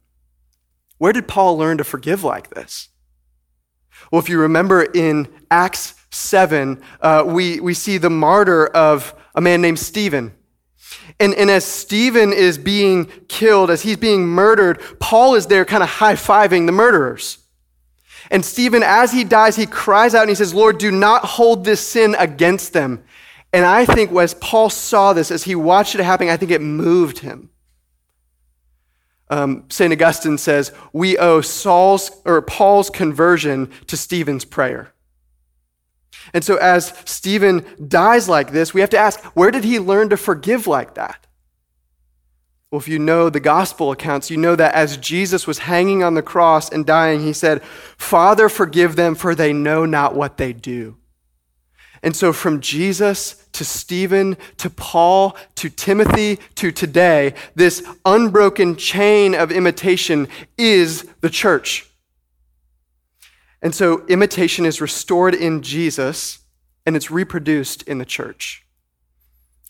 Where 0.98 1.12
did 1.12 1.28
Paul 1.28 1.58
learn 1.58 1.78
to 1.78 1.84
forgive 1.84 2.24
like 2.24 2.50
this? 2.50 2.88
Well, 4.10 4.20
if 4.20 4.28
you 4.28 4.38
remember 4.38 4.82
in 4.82 5.28
Acts 5.50 5.94
7, 6.10 6.82
uh, 7.00 7.24
we, 7.26 7.60
we 7.60 7.74
see 7.74 7.98
the 7.98 8.10
martyr 8.10 8.66
of 8.66 9.14
a 9.34 9.40
man 9.40 9.60
named 9.60 9.78
Stephen. 9.78 10.34
And, 11.18 11.34
and 11.34 11.50
as 11.50 11.64
Stephen 11.64 12.32
is 12.32 12.58
being 12.58 13.06
killed, 13.28 13.70
as 13.70 13.82
he's 13.82 13.96
being 13.96 14.26
murdered, 14.26 14.80
Paul 15.00 15.34
is 15.34 15.46
there 15.46 15.64
kind 15.64 15.82
of 15.82 15.88
high 15.88 16.14
fiving 16.14 16.66
the 16.66 16.72
murderers. 16.72 17.38
And 18.30 18.44
Stephen, 18.44 18.82
as 18.82 19.12
he 19.12 19.24
dies, 19.24 19.56
he 19.56 19.66
cries 19.66 20.14
out 20.14 20.22
and 20.22 20.30
he 20.30 20.34
says, 20.34 20.54
Lord, 20.54 20.78
do 20.78 20.90
not 20.90 21.24
hold 21.24 21.64
this 21.64 21.80
sin 21.86 22.16
against 22.18 22.72
them. 22.72 23.04
And 23.54 23.64
I 23.64 23.84
think 23.84 24.10
as 24.10 24.34
Paul 24.34 24.68
saw 24.68 25.12
this, 25.12 25.30
as 25.30 25.44
he 25.44 25.54
watched 25.54 25.94
it 25.94 26.00
happening, 26.00 26.28
I 26.28 26.36
think 26.36 26.50
it 26.50 26.60
moved 26.60 27.20
him. 27.20 27.50
Um, 29.30 29.66
St. 29.68 29.92
Augustine 29.92 30.38
says, 30.38 30.72
we 30.92 31.16
owe 31.18 31.40
Saul's 31.40 32.10
or 32.24 32.42
Paul's 32.42 32.90
conversion 32.90 33.70
to 33.86 33.96
Stephen's 33.96 34.44
prayer. 34.44 34.92
And 36.32 36.42
so, 36.42 36.56
as 36.56 36.92
Stephen 37.04 37.64
dies 37.86 38.28
like 38.28 38.50
this, 38.50 38.74
we 38.74 38.80
have 38.80 38.90
to 38.90 38.98
ask 38.98 39.22
where 39.36 39.52
did 39.52 39.62
he 39.62 39.78
learn 39.78 40.08
to 40.08 40.16
forgive 40.16 40.66
like 40.66 40.94
that? 40.94 41.28
Well, 42.72 42.80
if 42.80 42.88
you 42.88 42.98
know 42.98 43.30
the 43.30 43.38
gospel 43.38 43.92
accounts, 43.92 44.32
you 44.32 44.36
know 44.36 44.56
that 44.56 44.74
as 44.74 44.96
Jesus 44.96 45.46
was 45.46 45.58
hanging 45.58 46.02
on 46.02 46.14
the 46.14 46.22
cross 46.22 46.68
and 46.72 46.84
dying, 46.84 47.20
he 47.22 47.32
said, 47.32 47.62
Father, 47.62 48.48
forgive 48.48 48.96
them, 48.96 49.14
for 49.14 49.36
they 49.36 49.52
know 49.52 49.84
not 49.86 50.16
what 50.16 50.38
they 50.38 50.52
do. 50.52 50.96
And 52.04 52.14
so, 52.14 52.34
from 52.34 52.60
Jesus 52.60 53.46
to 53.52 53.64
Stephen 53.64 54.36
to 54.58 54.68
Paul 54.68 55.38
to 55.54 55.70
Timothy 55.70 56.38
to 56.56 56.70
today, 56.70 57.32
this 57.54 57.82
unbroken 58.04 58.76
chain 58.76 59.34
of 59.34 59.50
imitation 59.50 60.28
is 60.58 61.08
the 61.22 61.30
church. 61.30 61.90
And 63.62 63.74
so 63.74 64.04
imitation 64.08 64.66
is 64.66 64.82
restored 64.82 65.34
in 65.34 65.62
Jesus 65.62 66.40
and 66.84 66.94
it's 66.94 67.10
reproduced 67.10 67.82
in 67.84 67.96
the 67.96 68.04
church. 68.04 68.66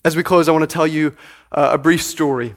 As 0.05 0.17
we 0.17 0.25
close, 0.25 0.49
I 0.49 0.53
want 0.53 0.69
to 0.69 0.75
tell 0.75 0.89
you 0.89 1.17
uh, 1.53 1.71
a 1.73 1.79
brief 1.79 2.03
story. 2.03 2.57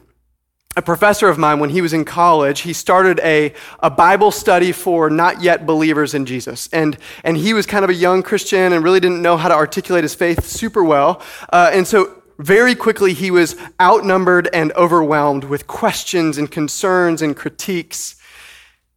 A 0.76 0.82
professor 0.82 1.28
of 1.28 1.40
mine, 1.40 1.60
when 1.60 1.72
he 1.72 1.82
was 1.82 1.92
in 1.92 2.06
college, 2.06 2.62
he 2.62 2.72
started 2.72 3.20
a, 3.22 3.54
a 3.80 3.90
Bible 3.90 4.30
study 4.30 4.72
for 4.72 5.10
not 5.10 5.42
yet 5.42 5.66
believers 5.66 6.14
in 6.14 6.26
Jesus. 6.28 6.70
And, 6.72 6.98
and 7.24 7.36
he 7.36 7.54
was 7.54 7.66
kind 7.66 7.84
of 7.84 7.90
a 7.90 7.96
young 7.96 8.22
Christian 8.22 8.74
and 8.74 8.84
really 8.84 9.00
didn't 9.00 9.24
know 9.24 9.38
how 9.38 9.48
to 9.48 9.56
articulate 9.56 10.04
his 10.04 10.14
faith 10.14 10.46
super 10.46 10.84
well. 10.84 11.22
Uh, 11.52 11.72
and 11.74 11.88
so 11.88 12.22
very 12.38 12.76
quickly 12.76 13.14
he 13.14 13.32
was 13.32 13.56
outnumbered 13.82 14.50
and 14.54 14.72
overwhelmed 14.74 15.46
with 15.46 15.66
questions 15.66 16.38
and 16.38 16.52
concerns 16.52 17.22
and 17.22 17.36
critiques. 17.36 18.16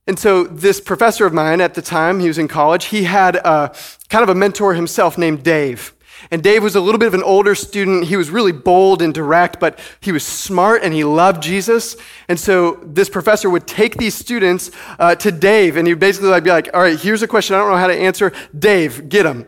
And 0.07 0.19
so, 0.19 0.45
this 0.45 0.81
professor 0.81 1.25
of 1.25 1.33
mine 1.33 1.61
at 1.61 1.75
the 1.75 1.83
time, 1.83 2.21
he 2.21 2.29
was 2.29 2.39
in 2.39 2.49
college, 2.49 2.87
he 2.87 3.05
had 3.05 3.37
a, 3.37 3.75
kind 4.09 4.23
of 4.23 4.29
a 4.29 4.35
mentor 4.35 4.75
himself 4.75 5.17
named 5.17 5.43
Dave. 5.43 5.95
And 6.31 6.43
Dave 6.43 6.63
was 6.63 6.77
a 6.77 6.81
little 6.81 6.99
bit 6.99 7.09
of 7.09 7.15
an 7.15 7.23
older 7.23 7.55
student. 7.55 8.05
He 8.05 8.17
was 8.17 8.31
really 8.31 8.53
bold 8.53 9.03
and 9.03 9.15
direct, 9.15 9.61
but 9.61 9.79
he 10.01 10.13
was 10.13 10.25
smart 10.25 10.83
and 10.83 10.93
he 10.93 11.05
loved 11.05 11.43
Jesus. 11.43 11.97
And 12.29 12.39
so 12.39 12.81
this 12.85 13.09
professor 13.09 13.49
would 13.49 13.67
take 13.67 13.97
these 13.97 14.15
students 14.15 14.71
uh, 14.99 15.15
to 15.17 15.33
Dave, 15.33 15.77
and 15.77 15.87
he'd 15.89 15.99
basically 15.99 16.29
like 16.29 16.45
be 16.45 16.51
like, 16.51 16.69
"All 16.75 16.83
right, 16.83 16.99
here's 16.99 17.23
a 17.23 17.29
question 17.29 17.57
I 17.57 17.61
don't 17.61 17.71
know 17.71 17.77
how 17.77 17.87
to 17.87 17.95
answer. 17.95 18.33
Dave, 18.57 19.09
get 19.09 19.27
him." 19.27 19.47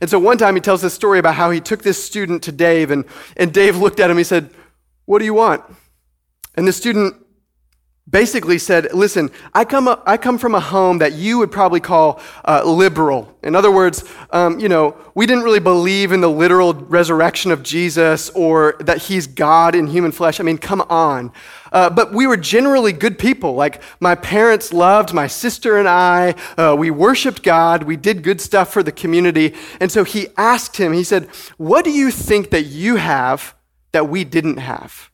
And 0.00 0.10
so 0.10 0.18
one 0.18 0.38
time 0.38 0.54
he 0.54 0.60
tells 0.60 0.82
this 0.82 0.94
story 0.94 1.18
about 1.18 1.34
how 1.34 1.50
he 1.50 1.60
took 1.60 1.82
this 1.82 2.02
student 2.02 2.42
to 2.44 2.52
Dave, 2.52 2.90
and, 2.90 3.04
and 3.36 3.52
Dave 3.52 3.76
looked 3.76 4.00
at 4.00 4.10
him. 4.10 4.18
He 4.18 4.24
said, 4.24 4.50
"What 5.04 5.18
do 5.18 5.24
you 5.24 5.34
want?" 5.34 5.64
And 6.56 6.66
the 6.66 6.72
student 6.72 7.14
basically 8.08 8.58
said, 8.58 8.92
listen, 8.94 9.30
I 9.52 9.64
come, 9.64 9.88
I 10.06 10.16
come 10.16 10.38
from 10.38 10.54
a 10.54 10.60
home 10.60 10.98
that 10.98 11.12
you 11.12 11.38
would 11.38 11.50
probably 11.50 11.80
call 11.80 12.20
uh, 12.46 12.64
liberal. 12.64 13.36
In 13.42 13.54
other 13.54 13.70
words, 13.70 14.04
um, 14.30 14.58
you 14.58 14.68
know, 14.68 14.96
we 15.14 15.26
didn't 15.26 15.44
really 15.44 15.60
believe 15.60 16.12
in 16.12 16.20
the 16.20 16.30
literal 16.30 16.74
resurrection 16.74 17.50
of 17.50 17.62
Jesus 17.62 18.30
or 18.30 18.76
that 18.80 18.98
he's 18.98 19.26
God 19.26 19.74
in 19.74 19.86
human 19.86 20.12
flesh. 20.12 20.40
I 20.40 20.42
mean, 20.42 20.58
come 20.58 20.80
on. 20.82 21.32
Uh, 21.70 21.90
but 21.90 22.12
we 22.12 22.26
were 22.26 22.36
generally 22.36 22.92
good 22.92 23.18
people. 23.18 23.54
Like 23.54 23.82
my 24.00 24.14
parents 24.14 24.72
loved 24.72 25.12
my 25.12 25.26
sister 25.26 25.76
and 25.76 25.88
I. 25.88 26.34
Uh, 26.56 26.74
we 26.78 26.90
worshiped 26.90 27.42
God. 27.42 27.82
We 27.82 27.96
did 27.96 28.22
good 28.22 28.40
stuff 28.40 28.72
for 28.72 28.82
the 28.82 28.92
community. 28.92 29.54
And 29.80 29.92
so 29.92 30.04
he 30.04 30.28
asked 30.36 30.78
him, 30.78 30.92
he 30.92 31.04
said, 31.04 31.26
What 31.58 31.84
do 31.84 31.90
you 31.90 32.10
think 32.10 32.50
that 32.50 32.62
you 32.62 32.96
have 32.96 33.54
that 33.92 34.08
we 34.08 34.24
didn't 34.24 34.58
have? 34.58 35.10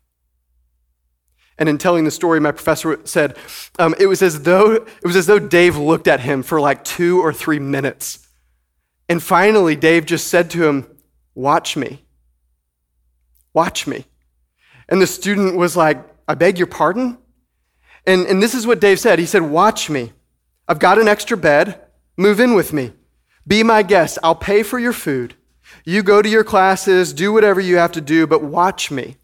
And 1.58 1.68
in 1.68 1.78
telling 1.78 2.04
the 2.04 2.10
story, 2.10 2.40
my 2.40 2.50
professor 2.50 2.98
said 3.04 3.36
um, 3.78 3.94
it 3.98 4.06
was 4.06 4.22
as 4.22 4.42
though 4.42 4.72
it 4.72 5.04
was 5.04 5.16
as 5.16 5.26
though 5.26 5.38
Dave 5.38 5.76
looked 5.76 6.08
at 6.08 6.20
him 6.20 6.42
for 6.42 6.60
like 6.60 6.82
two 6.82 7.20
or 7.20 7.32
three 7.32 7.60
minutes, 7.60 8.26
and 9.08 9.22
finally 9.22 9.76
Dave 9.76 10.04
just 10.04 10.26
said 10.26 10.50
to 10.50 10.66
him, 10.66 10.86
"Watch 11.34 11.76
me, 11.76 12.04
watch 13.52 13.86
me." 13.86 14.04
And 14.88 15.00
the 15.00 15.06
student 15.06 15.56
was 15.56 15.76
like, 15.76 16.04
"I 16.26 16.34
beg 16.34 16.58
your 16.58 16.66
pardon." 16.66 17.18
And 18.04 18.26
and 18.26 18.42
this 18.42 18.54
is 18.54 18.66
what 18.66 18.80
Dave 18.80 18.98
said. 18.98 19.20
He 19.20 19.26
said, 19.26 19.42
"Watch 19.42 19.88
me. 19.88 20.12
I've 20.66 20.80
got 20.80 20.98
an 20.98 21.06
extra 21.06 21.36
bed. 21.36 21.80
Move 22.16 22.40
in 22.40 22.54
with 22.54 22.72
me. 22.72 22.92
Be 23.46 23.62
my 23.62 23.82
guest. 23.82 24.18
I'll 24.24 24.34
pay 24.34 24.64
for 24.64 24.78
your 24.78 24.92
food. 24.92 25.34
You 25.84 26.02
go 26.02 26.20
to 26.20 26.28
your 26.28 26.44
classes, 26.44 27.12
do 27.12 27.32
whatever 27.32 27.60
you 27.60 27.76
have 27.76 27.92
to 27.92 28.00
do, 28.00 28.26
but 28.26 28.42
watch 28.42 28.90
me." 28.90 29.18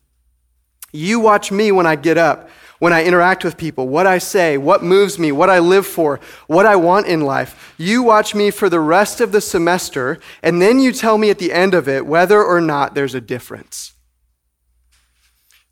You 0.93 1.21
watch 1.21 1.53
me 1.53 1.73
when 1.73 1.87
I 1.87 1.97
get 1.97 2.19
up, 2.19 2.51
when 2.79 2.93
I 2.93 3.05
interact 3.05 3.45
with 3.45 3.57
people, 3.57 3.89
what 3.89 4.07
I 4.07 4.19
say, 4.19 4.57
what 4.57 4.83
moves 4.83 5.19
me, 5.19 5.33
what 5.33 5.51
I 5.51 5.59
live 5.59 5.87
for, 5.87 6.19
what 6.47 6.67
I 6.67 6.77
want 6.77 7.07
in 7.07 7.21
life. 7.21 7.75
You 7.77 8.03
watch 8.03 8.35
me 8.35 8.51
for 8.51 8.69
the 8.69 8.81
rest 8.81 9.21
of 9.21 9.33
the 9.33 9.41
semester, 9.41 10.19
and 10.43 10.61
then 10.61 10.81
you 10.81 10.93
tell 10.93 11.19
me 11.19 11.31
at 11.31 11.39
the 11.39 11.53
end 11.53 11.75
of 11.75 11.89
it 11.89 12.07
whether 12.07 12.43
or 12.43 12.61
not 12.61 12.95
there's 12.95 13.15
a 13.15 13.21
difference. 13.21 13.95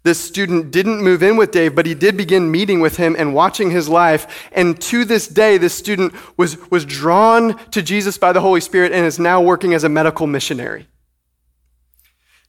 This 0.05 0.21
student 0.21 0.71
didn't 0.71 1.03
move 1.03 1.23
in 1.23 1.37
with 1.37 1.51
Dave, 1.51 1.75
but 1.75 1.85
he 1.85 1.95
did 1.95 2.17
begin 2.17 2.51
meeting 2.51 2.81
with 2.81 2.97
him 2.97 3.17
and 3.19 3.35
watching 3.35 3.71
his 3.71 3.89
life. 3.89 4.49
And 4.53 4.81
to 4.83 5.05
this 5.05 5.27
day, 5.27 5.59
this 5.59 5.75
student 5.75 6.15
was, 6.37 6.57
was 6.71 6.85
drawn 6.85 7.59
to 7.73 7.83
Jesus 7.83 8.17
by 8.17 8.33
the 8.33 8.41
Holy 8.41 8.61
Spirit 8.61 8.93
and 8.93 9.05
is 9.05 9.19
now 9.19 9.41
working 9.43 9.75
as 9.75 9.85
a 9.85 9.89
medical 9.89 10.27
missionary. 10.27 10.87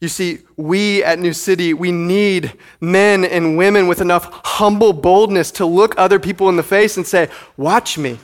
You 0.02 0.08
see, 0.08 0.40
we 0.56 1.04
at 1.04 1.20
New 1.20 1.34
City, 1.34 1.74
we 1.74 1.92
need 1.92 2.54
men 2.80 3.26
and 3.26 3.58
women 3.58 3.88
with 3.88 4.00
enough 4.00 4.30
humble 4.46 4.94
boldness 4.94 5.52
to 5.52 5.66
look 5.66 5.94
other 5.98 6.20
people 6.20 6.48
in 6.48 6.56
the 6.56 6.64
face 6.64 6.96
and 6.96 7.06
say, 7.06 7.30
Watch 7.58 7.98
me. 7.98 8.18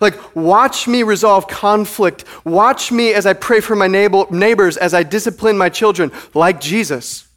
Like, 0.00 0.34
watch 0.34 0.88
me 0.88 1.04
resolve 1.04 1.46
conflict. 1.46 2.24
Watch 2.44 2.90
me 2.90 3.14
as 3.14 3.24
I 3.24 3.34
pray 3.34 3.60
for 3.60 3.76
my 3.76 3.86
neighbors, 3.86 4.76
as 4.76 4.92
I 4.92 5.04
discipline 5.04 5.56
my 5.56 5.68
children, 5.68 6.10
like 6.34 6.60
Jesus. 6.60 7.28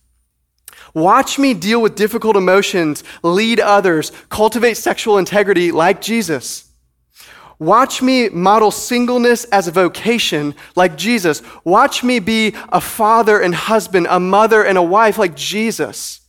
Watch 0.95 1.37
me 1.37 1.53
deal 1.53 1.79
with 1.79 1.95
difficult 1.95 2.35
emotions, 2.35 3.03
lead 3.21 3.59
others, 3.59 4.11
cultivate 4.29 4.77
sexual 4.77 5.19
integrity, 5.19 5.71
like 5.71 6.01
Jesus. 6.01 6.68
Watch 7.59 8.01
me 8.01 8.29
model 8.29 8.71
singleness 8.71 9.43
as 9.45 9.67
a 9.67 9.71
vocation 9.71 10.55
like 10.77 10.97
Jesus. 10.97 11.41
Watch 11.65 12.03
me 12.05 12.19
be 12.19 12.55
a 12.69 12.79
father 12.79 13.37
and 13.39 13.53
husband, 13.53 14.07
a 14.09 14.19
mother 14.19 14.63
and 14.63 14.77
a 14.77 14.81
wife 14.81 15.17
like 15.17 15.35
Jesus. 15.35 16.21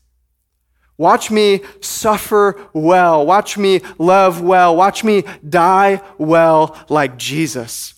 Watch 0.98 1.30
me 1.30 1.62
suffer 1.80 2.60
well. 2.72 3.24
Watch 3.24 3.56
me 3.56 3.80
love 3.96 4.42
well. 4.42 4.76
Watch 4.76 5.04
me 5.04 5.22
die 5.48 6.02
well 6.18 6.76
like 6.88 7.16
Jesus. 7.16 7.94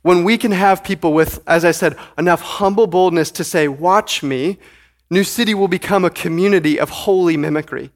When 0.00 0.24
we 0.24 0.38
can 0.38 0.52
have 0.52 0.82
people 0.82 1.12
with, 1.12 1.42
as 1.46 1.66
I 1.66 1.70
said, 1.70 1.96
enough 2.16 2.40
humble 2.40 2.86
boldness 2.86 3.30
to 3.32 3.44
say, 3.44 3.68
Watch 3.68 4.22
me, 4.22 4.58
New 5.10 5.22
City 5.22 5.52
will 5.52 5.68
become 5.68 6.04
a 6.04 6.10
community 6.10 6.80
of 6.80 6.88
holy 6.88 7.36
mimicry. 7.36 7.92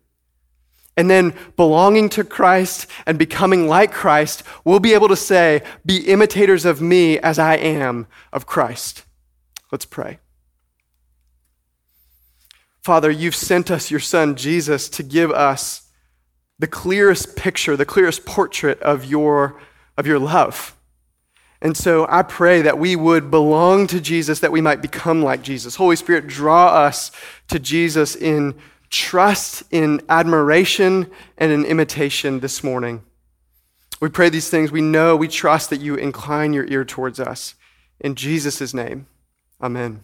And 0.96 1.11
then 1.11 1.35
belonging 1.57 2.11
to 2.11 2.24
Christ 2.24 2.87
and 3.07 3.18
becoming 3.18 3.66
like 3.66 3.92
Christ, 3.92 4.42
we'll 4.64 4.81
be 4.81 4.94
able 4.94 5.09
to 5.09 5.16
say, 5.16 5.62
Be 5.87 5.98
imitators 6.09 6.64
of 6.64 6.83
me 6.83 7.18
as 7.18 7.38
I 7.38 7.57
am 7.57 8.07
of 8.33 8.46
Christ. 8.46 9.05
Let's 9.70 9.87
pray. 9.87 10.18
Father, 12.83 13.11
you've 13.11 13.37
sent 13.37 13.70
us 13.70 13.90
your 13.90 14.00
son 14.00 14.35
Jesus 14.35 14.88
to 14.90 15.02
give 15.02 15.31
us 15.31 15.88
the 16.59 16.66
clearest 16.66 17.37
picture, 17.37 17.76
the 17.76 17.87
clearest 17.87 18.26
portrait 18.26 18.81
of 18.83 19.05
your, 19.05 19.61
of 19.96 20.07
your 20.07 20.18
love. 20.18 20.76
And 21.62 21.76
so 21.76 22.07
I 22.09 22.22
pray 22.22 22.61
that 22.62 22.78
we 22.78 22.96
would 22.96 23.31
belong 23.31 23.87
to 23.87 24.00
Jesus, 24.00 24.40
that 24.40 24.50
we 24.50 24.61
might 24.61 24.83
become 24.83 25.22
like 25.22 25.42
Jesus. 25.42 25.76
Holy 25.76 25.94
Spirit, 25.94 26.26
draw 26.26 26.66
us 26.68 27.12
to 27.48 27.61
Jesus 27.61 28.16
in 28.16 28.57
trust, 28.92 29.64
in 29.72 30.02
admiration, 30.09 31.11
and 31.38 31.50
in 31.50 31.64
imitation 31.64 32.38
this 32.38 32.62
morning. 32.62 33.02
We 34.00 34.09
pray 34.09 34.28
these 34.28 34.50
things. 34.50 34.70
We 34.70 34.83
know, 34.83 35.16
we 35.16 35.28
trust 35.28 35.70
that 35.70 35.81
you 35.81 35.96
incline 35.96 36.52
your 36.52 36.66
ear 36.66 36.85
towards 36.85 37.18
us. 37.18 37.55
In 37.98 38.14
Jesus' 38.14 38.74
name, 38.74 39.07
amen. 39.61 40.02